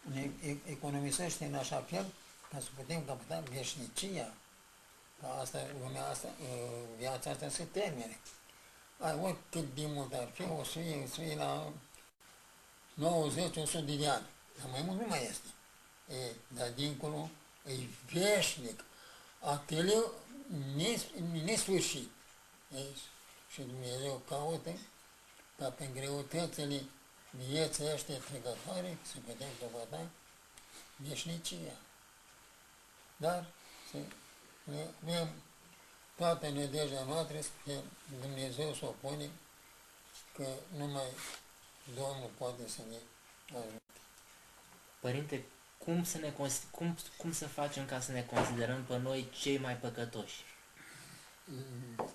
[0.00, 2.25] ne e- economisește în așa fel ca
[2.60, 4.32] să putem capăta veșnicia.
[5.20, 8.18] Ca asta, lumea asta, uh, viața asta se termine.
[8.98, 11.72] Ai, oricât de mult ar fi, o să fie, o să fie la
[12.94, 14.26] 90-100 de ani.
[14.58, 15.46] Dar mai mult nu mai este.
[16.08, 17.30] E, dar dincolo
[17.66, 17.72] e
[18.12, 18.84] veșnic.
[19.40, 20.12] Ateliu
[20.76, 22.10] nes- nesfârșit.
[22.74, 22.78] E,
[23.50, 24.70] și Dumnezeu caută
[25.58, 26.82] ca prin greutățile
[27.30, 30.06] vieții ăștia trecătoare să putem căpăta
[30.96, 31.72] veșnicia.
[33.16, 33.46] Dar
[33.90, 33.96] să
[34.64, 35.28] ne avem
[36.16, 37.80] toată nădejdea noastră să fie
[38.20, 39.30] Dumnezeu să o pune
[40.34, 41.10] că numai
[41.94, 42.96] Domnul poate să ne
[43.58, 44.00] ajute.
[45.00, 45.44] Părinte,
[45.78, 49.58] cum să, ne cons- cum, cum să facem ca să ne considerăm pe noi cei
[49.58, 50.44] mai păcătoși?
[51.44, 52.10] Mm.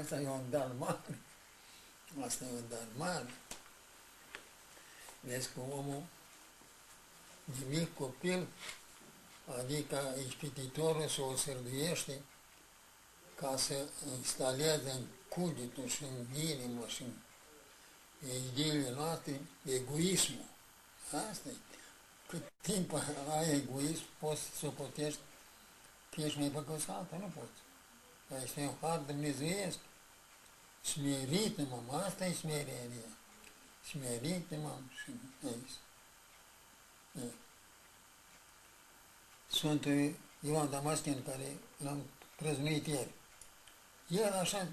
[0.00, 1.18] Asta e un dar mare.
[2.24, 3.34] Asta e un dar mare.
[5.20, 6.02] Vezi că omul,
[7.44, 8.46] de mic copil,
[9.56, 12.22] adică ispititorul se o sărduiește
[13.34, 17.12] ca să instaleze în cugetul și în inimă și în
[18.52, 20.44] ideile noastre egoismul.
[21.30, 21.54] Asta e.
[22.26, 22.92] Cât timp
[23.30, 25.20] ai egoism, poți să socotești
[26.10, 27.60] că ești mai păcătos ca alta, nu poți.
[28.28, 29.78] Dar este un har dumnezeiesc.
[30.82, 33.08] Smerită-mă, asta e smerenia.
[33.88, 35.10] Smerită-mă și
[35.46, 35.70] aici.
[37.14, 37.32] E.
[39.50, 42.02] Sfântul Ioan Damaschin, care l-am
[42.36, 43.10] prăznuit ieri.
[44.08, 44.68] El așa,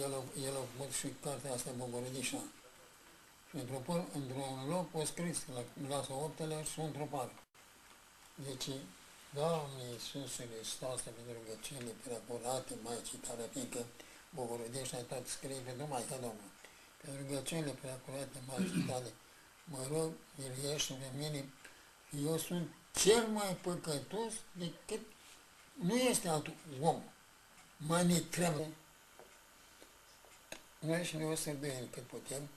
[0.00, 2.42] el, a- el a pus și cartea asta Bogorodișa.
[3.50, 6.38] Și într-un, păr- într-un loc a scris la clasa 8
[6.72, 7.38] și într-o parte.
[8.34, 8.68] Deci,
[9.34, 13.80] Doamne Iisuse Hristos, pentru rugăciunile preacurate, Maicii tale, fiindcă
[14.34, 16.52] Bogorodișa tot scrie pentru Maica Domnului.
[17.00, 19.10] Pentru rugăciunile preacurate, Maicii tale,
[19.64, 21.40] mă rog, miliește pe mine,
[22.26, 25.00] eu sunt cel mai păcătos decât
[25.72, 27.02] nu este altul om.
[27.76, 28.68] Mai ne trebuie.
[30.78, 32.48] Noi și noi o să dăm cât putem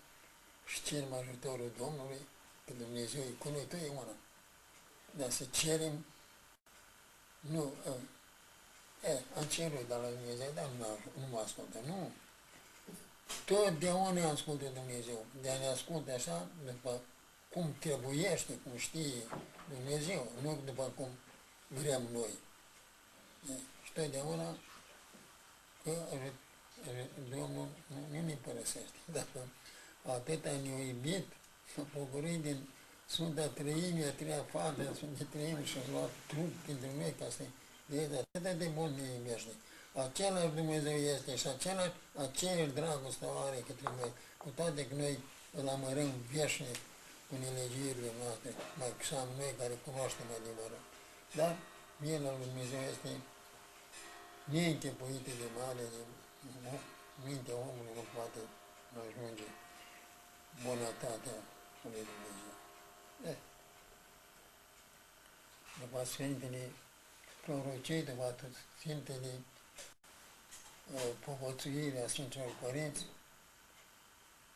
[0.65, 2.27] și cerem ajutorul Domnului,
[2.65, 4.15] că Dumnezeu e cu noi totdeauna.
[5.11, 6.05] Dar să cerem,
[7.39, 7.95] nu, ă,
[9.07, 12.11] e, am cerut de la Dumnezeu, dar nu, mă- nu mă ascultă, nu.
[13.45, 17.01] Totdeauna ascultă Dumnezeu, de ne ascultă așa, după
[17.57, 19.21] cum trebuiește, cum știe
[19.73, 21.09] Dumnezeu, nu după cum
[21.67, 22.33] vrem noi.
[23.49, 23.53] E,
[23.83, 24.57] Și totdeauna
[25.83, 26.39] că re-
[26.95, 28.99] re- Domnul nu, nu ne părăsește.
[29.13, 29.39] Dacă
[30.05, 31.25] atâta ne-a iubit,
[31.75, 32.69] s-a pogorât din
[33.05, 37.25] Sfânta Trăimie, a treia fată a Sfântei Trăimii și a luat trup pentru noi ca
[37.29, 37.43] să
[37.85, 39.51] vezi atât de mult ne iubește.
[39.93, 45.19] Același Dumnezeu este și același, aceeași dragoste o are către noi, cu toate că noi
[45.59, 46.77] îl amărăm veșnic
[47.27, 48.49] cu nelegiurile noastre,
[48.79, 50.83] mai seamă noi care cunoaștem adevărul.
[51.39, 51.53] Dar
[52.01, 53.09] mila lui Dumnezeu este
[54.51, 56.01] neînchipuită de mare, de
[56.63, 56.75] nu?
[57.25, 58.39] mintea omului nu poate
[59.05, 59.47] ajunge
[60.63, 61.37] bunătatea
[61.81, 62.53] lui Dumnezeu.
[63.31, 63.37] Eh.
[65.79, 66.71] După Sfintele
[67.41, 69.31] prorocii, după atât Sfintele
[70.93, 73.05] uh, povățuire a Sfinților Părinți,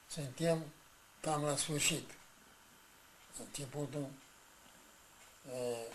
[0.08, 0.66] suntem
[1.20, 2.10] cam la sfârșit.
[3.40, 4.08] Începutul,
[5.52, 5.86] uh,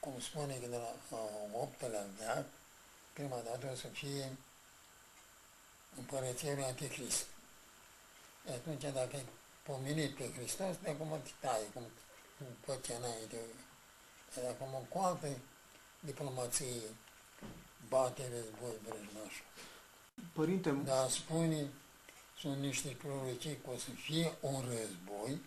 [0.00, 2.46] cum spune că de la uh, 8-lea veac,
[3.12, 4.36] prima dată o să fie
[5.96, 7.26] împărăția lui Antichrist.
[8.48, 9.26] E atunci, dacă ai
[9.62, 11.82] pomenit pe Hristos, de acum te tai, cum,
[12.38, 13.36] cum făcea înainte.
[14.34, 15.28] Dar acum cu altă
[16.00, 16.82] diplomație
[17.88, 19.46] bate război vrăjmașul.
[20.32, 21.68] Părinte, Dar spune,
[22.38, 25.40] sunt niște prorocii că o să fie un război,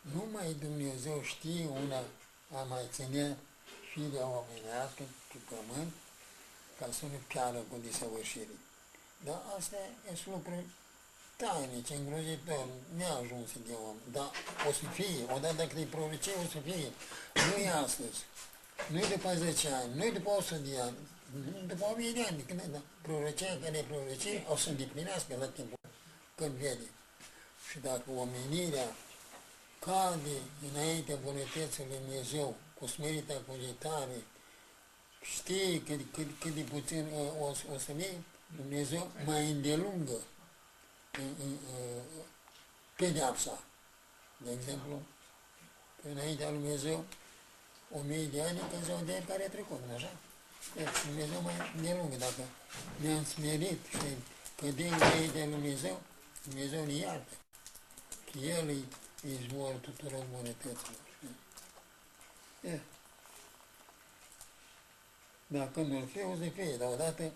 [0.00, 2.02] numai Dumnezeu știe una
[2.58, 3.36] a mai ține
[3.92, 5.92] firea omenească pe pământ
[6.78, 8.56] ca să nu piară cu desăvârșire.
[9.24, 10.64] Dar astea sunt lucruri
[11.36, 12.66] tainice, îngrozitor,
[12.96, 13.96] neajunse de om.
[14.12, 14.30] Dar
[14.68, 16.88] o să fie, odată când e prorocie, o să fie.
[17.48, 18.18] Nu e astăzi,
[18.90, 20.96] nu e după 10 ani, nu e după 100 de ani,
[21.52, 25.46] nu după 1000 de ani, când da, prorocia care e prorocie, o să îndeplinească la
[25.46, 25.78] timpul
[26.34, 26.88] când vede.
[27.68, 28.88] Și dacă omenirea
[29.84, 30.36] cade
[30.72, 34.24] înaintea bunătății lui Dumnezeu, cu smerită cugetare,
[35.22, 38.22] știe cât, cât, cât de puțin o, o, o să fie,
[38.56, 40.18] Dumnezeu mai îndelungă
[41.12, 42.24] în- în- în-
[42.96, 43.62] pedeapsa.
[44.36, 45.02] De exemplu,
[46.10, 47.04] înaintea lui Dumnezeu,
[47.92, 50.12] o mie de ani când ziua de ieri care a trecut, nu așa?
[50.76, 52.42] E, Dumnezeu mai ne lungă, dacă
[52.96, 54.16] ne-am smerit și
[54.56, 56.00] cădem de ei de Dumnezeu,
[56.48, 57.34] Dumnezeu ne iartă.
[58.32, 58.74] Că El e
[59.26, 61.00] izvorul tuturor bunătăților.
[61.16, 61.36] știi?
[62.70, 62.80] E.
[65.46, 67.32] Dacă nu-l fie, o să fie, dar odată, e,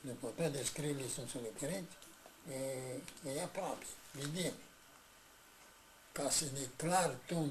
[0.00, 1.96] după toate scrierile Sfântului Părinți,
[3.24, 4.52] e, e aproape, vedem.
[6.12, 7.50] Ca să ne clar tu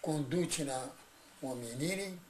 [0.00, 0.92] conducerea
[1.40, 2.20] omenirii,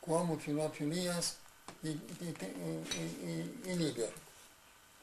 [0.00, 1.36] cu omul Filofilias
[1.82, 2.46] e, e, e,
[2.98, 4.12] e, e, e liber.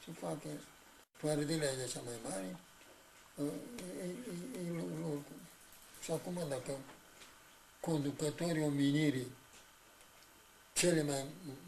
[0.04, 0.73] Ce face fără
[1.24, 2.58] de legea cea mai mare,
[3.40, 5.34] e, e, e, e lucru.
[6.02, 6.78] Și acum dacă
[7.80, 9.32] conducătorii omenirii
[10.74, 11.26] cele mai,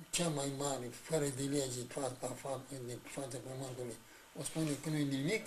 [0.10, 3.96] cea mai mare, fără de lege, fața, fața, de fața pământului,
[4.40, 5.46] o spune că nu e nimic,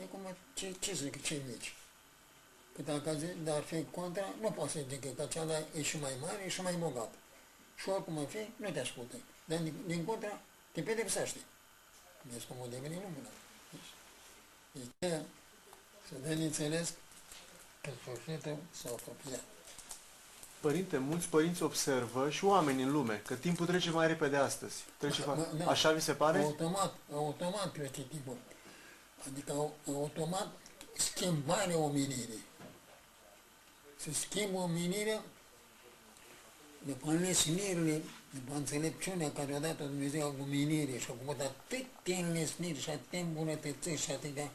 [0.00, 0.20] e cum,
[0.54, 1.74] ce, ce să zic, ce mici.
[2.74, 6.12] Că dacă zi- dar fi contra, nu poți să zică că cealaltă e și mai
[6.20, 7.14] mare, e și mai bogat.
[7.76, 9.16] Și oricum ar fi, nu te ascultă.
[9.44, 10.40] Dar din, din contra,
[10.72, 11.38] te pedepsește.
[12.22, 13.28] Vezi cum o deveni lumina.
[14.72, 15.22] Deci, de ce
[16.08, 16.92] să dă de înțeles
[17.80, 19.40] că sfârșitul s-a apropiat.
[20.60, 24.84] Părinte, mulți părinți observă și oameni în lume că timpul trece mai repede astăzi.
[24.96, 25.66] Trece Da, fa- da.
[25.70, 26.38] Așa vi se pare?
[26.38, 28.36] Automat, automat trece timpul.
[29.26, 30.48] Adică au- automat
[30.96, 32.42] schimbarea omenirii.
[33.96, 35.22] Se schimbă omenirea
[36.86, 38.08] după înlesnirile, după
[38.54, 44.00] înțelepciunea care a dat-o Dumnezeu al omenirii și a făcut atâtea înlesniri și atâtea îmbunătățiri
[44.00, 44.50] și atâtea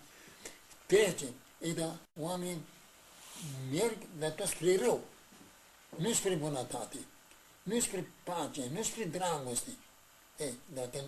[0.86, 1.26] trece.
[1.62, 2.66] Ei da, oamenii
[3.72, 5.04] merg, dar tot spre rău.
[5.98, 6.98] Nu spre bunătate,
[7.64, 9.70] nu spre pace, nu spre dragoste.
[10.38, 11.04] Ei, dacă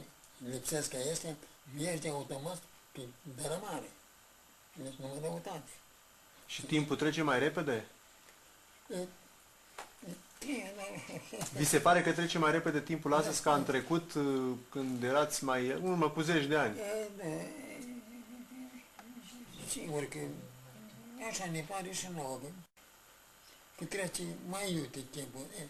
[0.50, 1.36] lipsesc este,
[1.78, 3.02] merge automat pe
[3.41, 3.90] dărâmare.
[4.84, 5.70] Deci nu mai răutate.
[6.48, 7.86] Și timpul trece mai repede?
[11.57, 14.24] Vi se pare că trece mai repede timpul astăzi ca în trecut, uh,
[14.70, 15.68] când erați mai...
[15.68, 16.78] în urmă cu zeci de ani?
[16.78, 17.24] E, da,
[19.70, 20.18] Sigur că
[21.30, 22.48] așa ne pare și nouă, că,
[23.78, 25.41] că trece mai iute timpul.
[25.60, 25.64] E,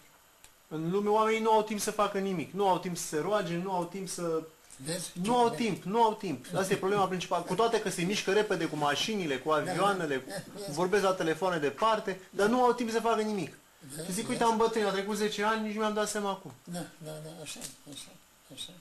[0.68, 2.52] În lume oamenii nu au timp să facă nimic.
[2.54, 4.44] Nu au timp să se roage, nu au timp să...
[4.86, 5.12] Vezi?
[5.24, 6.46] Nu au timp, nu au timp.
[6.56, 7.44] Asta e problema principală.
[7.44, 10.32] Cu toate că se mișcă repede cu mașinile, cu avioanele, cu-
[10.72, 13.58] vorbesc la telefoane departe, dar nu au timp să facă nimic.
[14.06, 16.54] Și zic, uite, am bătrânit, a trecut 10 ani, nici nu mi-am dat seama acum.
[16.64, 17.60] Da, da, da, așa,
[17.92, 18.12] așa,
[18.54, 18.72] așa.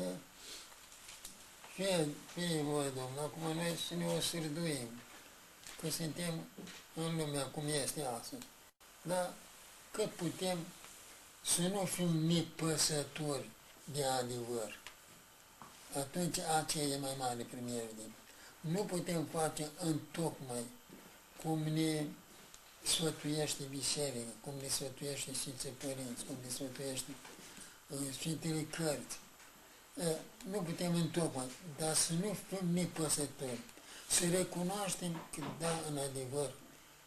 [0.00, 0.14] E,
[1.74, 4.88] fie, fie voi, Domnul, acum noi să ne o sârduim,
[5.80, 6.34] că suntem
[6.94, 8.42] în lumea cum este astăzi.
[9.02, 9.32] Dar
[9.90, 10.58] cât putem
[11.42, 13.48] să nu fim nepăsători
[13.84, 14.78] de adevăr.
[15.96, 18.02] Atunci aceea e mai mare primejde.
[18.60, 20.64] Nu putem face în tocmai
[21.42, 22.04] cum ne
[22.84, 27.10] sfătuiește biserica, cum ne sfătuiește Sfinții Părinți, cum ne sfătuiește
[27.88, 29.18] uh, Sfintele Cărți.
[29.94, 30.16] Uh,
[30.50, 33.60] nu putem întocmai, dar să nu fim nepăsători.
[34.08, 36.50] Să recunoaștem că, da, în adevăr,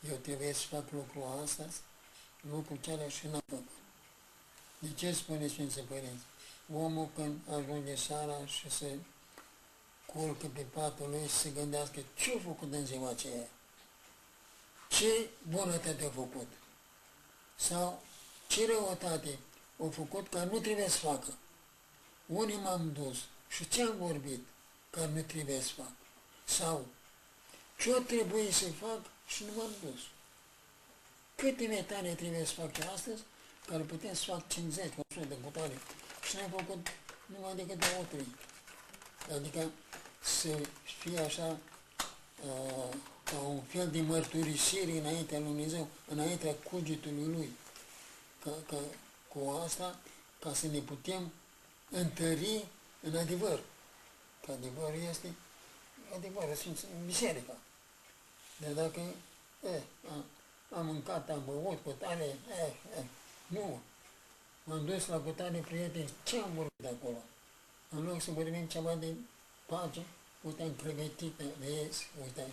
[0.10, 1.66] eu trebuie să fac lucrul ăsta,
[2.52, 3.68] lucrul cealaltă și n-am făcut.
[4.80, 6.24] De ce spune Sfinții Părinți?
[6.74, 8.98] Omul când ajunge seara și se
[10.06, 13.48] culcă pe patul lui să se gândească ce-a făcut în ziua aceea
[14.88, 16.48] ce bunătate a făcut
[17.56, 18.04] sau
[18.48, 19.40] ce răutate
[19.84, 21.38] a făcut care nu trebuie să facă.
[22.26, 23.18] Unde m-am dus
[23.50, 24.46] și ce am vorbit
[24.90, 25.92] care nu trebuie să fac.
[26.46, 26.86] Sau
[27.78, 30.00] ce trebuie să fac și nu m-am dus.
[31.36, 33.22] Câte metane trebuie să fac eu astăzi
[33.66, 35.78] care putem să fac 50, 100 de cutare
[36.30, 36.88] și n-am făcut
[37.26, 38.28] numai decât două, trei.
[39.36, 39.72] Adică
[40.22, 40.50] să
[41.00, 41.58] fie așa
[42.46, 42.94] uh,
[43.32, 47.50] ca un fel de mărturisire înaintea lui Dumnezeu, înaintea cugetului Lui.
[48.44, 48.78] Ca, ca,
[49.28, 50.00] cu asta,
[50.40, 51.32] ca să ne putem
[51.90, 52.66] întări
[53.02, 53.60] în adevăr.
[54.46, 55.34] Că adevărul este
[56.16, 57.54] adevărul Sfinț, biserica.
[58.58, 59.00] Dar dacă
[59.64, 60.24] e, a,
[60.78, 63.04] am mâncat, am băut cu tare, e, e,
[63.48, 63.80] nu.
[64.64, 67.18] M-am dus la cu tare prieteni, ce am vorbit de acolo?
[67.90, 69.14] În loc să vorbim ceva de
[69.66, 70.06] pace,
[70.42, 72.48] uite, am pregătit, vezi, uite,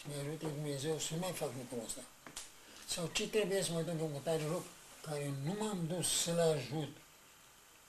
[0.00, 2.00] să mi ajute Dumnezeu să nu mai fac lucrul ăsta.
[2.86, 4.62] Sau ce trebuie să mă duc în tare loc
[5.02, 6.96] care nu m-am dus să-l ajut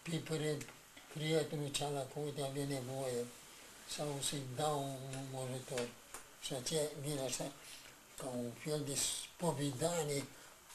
[0.01, 0.65] pe păre-
[1.13, 3.25] prietenul cealaltă, că uite, avea nevoie,
[3.95, 5.87] sau să-i dau un, un ajutor.
[6.41, 7.51] Și aceea vine așa
[8.17, 10.25] ca un fel de spovedanie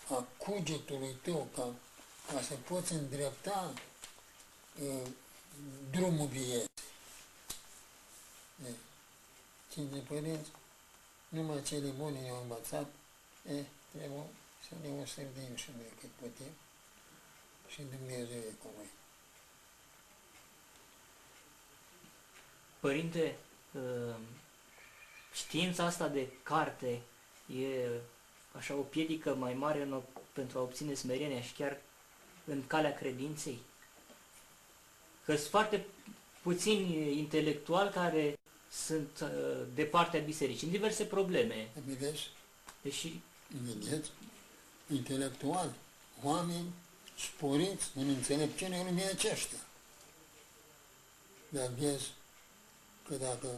[0.09, 1.73] a cugetului tău, ca,
[2.33, 3.73] ca să poți îndrepta
[4.83, 5.09] uh,
[5.91, 6.71] drumul vieții.
[8.67, 8.71] E,
[9.71, 10.51] Sfinții Părinți
[11.29, 12.87] numai cele bune ne-au învățat,
[13.49, 14.23] e, trebuie
[14.69, 16.53] să ne o sărdim și noi cât putem
[17.69, 18.87] și Dumnezeu e cu noi.
[22.81, 23.37] Părinte,
[23.73, 24.15] uh,
[25.33, 27.01] știința asta de carte
[27.61, 27.89] e
[28.57, 31.81] așa o piedică mai mare în, o- pentru a obține smerenia și chiar
[32.45, 33.59] în calea credinței?
[35.25, 35.87] Că sunt foarte
[36.43, 38.36] puțini intelectuali care
[38.85, 41.69] sunt uh, de partea bisericii, în diverse probleme.
[41.87, 42.31] Vedeți?
[42.83, 44.11] Deși Vedeți?
[44.93, 45.71] Intelectuali,
[46.23, 46.73] oameni
[47.19, 49.59] sporiți în înțelepciunea lumii aceștia.
[51.49, 52.11] Dar vezi
[53.09, 53.49] că dacă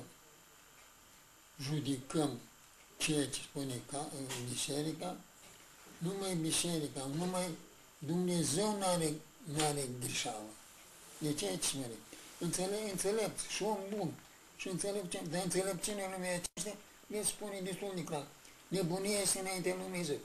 [1.62, 2.40] judicăm
[2.96, 5.16] ceea ce spune ca, în biserica,
[5.98, 7.48] numai biserica, numai
[7.98, 9.12] Dumnezeu nu are,
[9.42, 10.50] n-are greșeală.
[11.18, 11.86] De ce ce spune?
[12.38, 14.12] Înțele, înțelept și om bun
[14.58, 16.74] și înțelepciune, dar înțelepciunea lumii aceștia
[17.06, 18.26] le spune destul de clar.
[18.68, 20.18] Nebunia este înaintea lui Dumnezeu.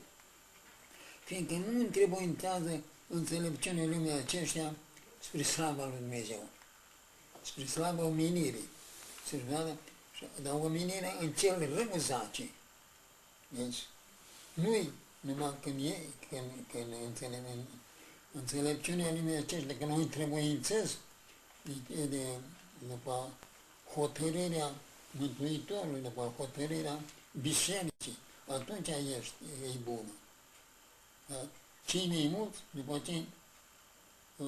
[1.26, 4.74] Fiindcă nu întrebuintează înțelepciunea lumii aceștia
[5.20, 6.48] spre slava lui Dumnezeu,
[7.42, 8.70] spre slava omenirii.
[9.28, 9.78] Se vadă?
[10.42, 12.50] Dar omenirea în cel rău zace.
[13.48, 13.78] Deci,
[14.54, 15.98] nu-i numai când e,
[16.30, 17.60] când, când înțeleg, în,
[18.32, 20.96] înțelepciunea lumii aceștia, când o întrebuințez,
[21.98, 22.26] e de,
[22.88, 23.30] după
[23.96, 24.72] hotărârea
[25.20, 27.00] Mântuitorului, după hotărârea
[27.42, 28.18] bisericii,
[28.48, 29.34] atunci ești,
[29.64, 30.12] e bună.
[31.26, 31.46] Dar
[31.86, 33.24] cei mai mulți, după ce
[34.38, 34.48] uh,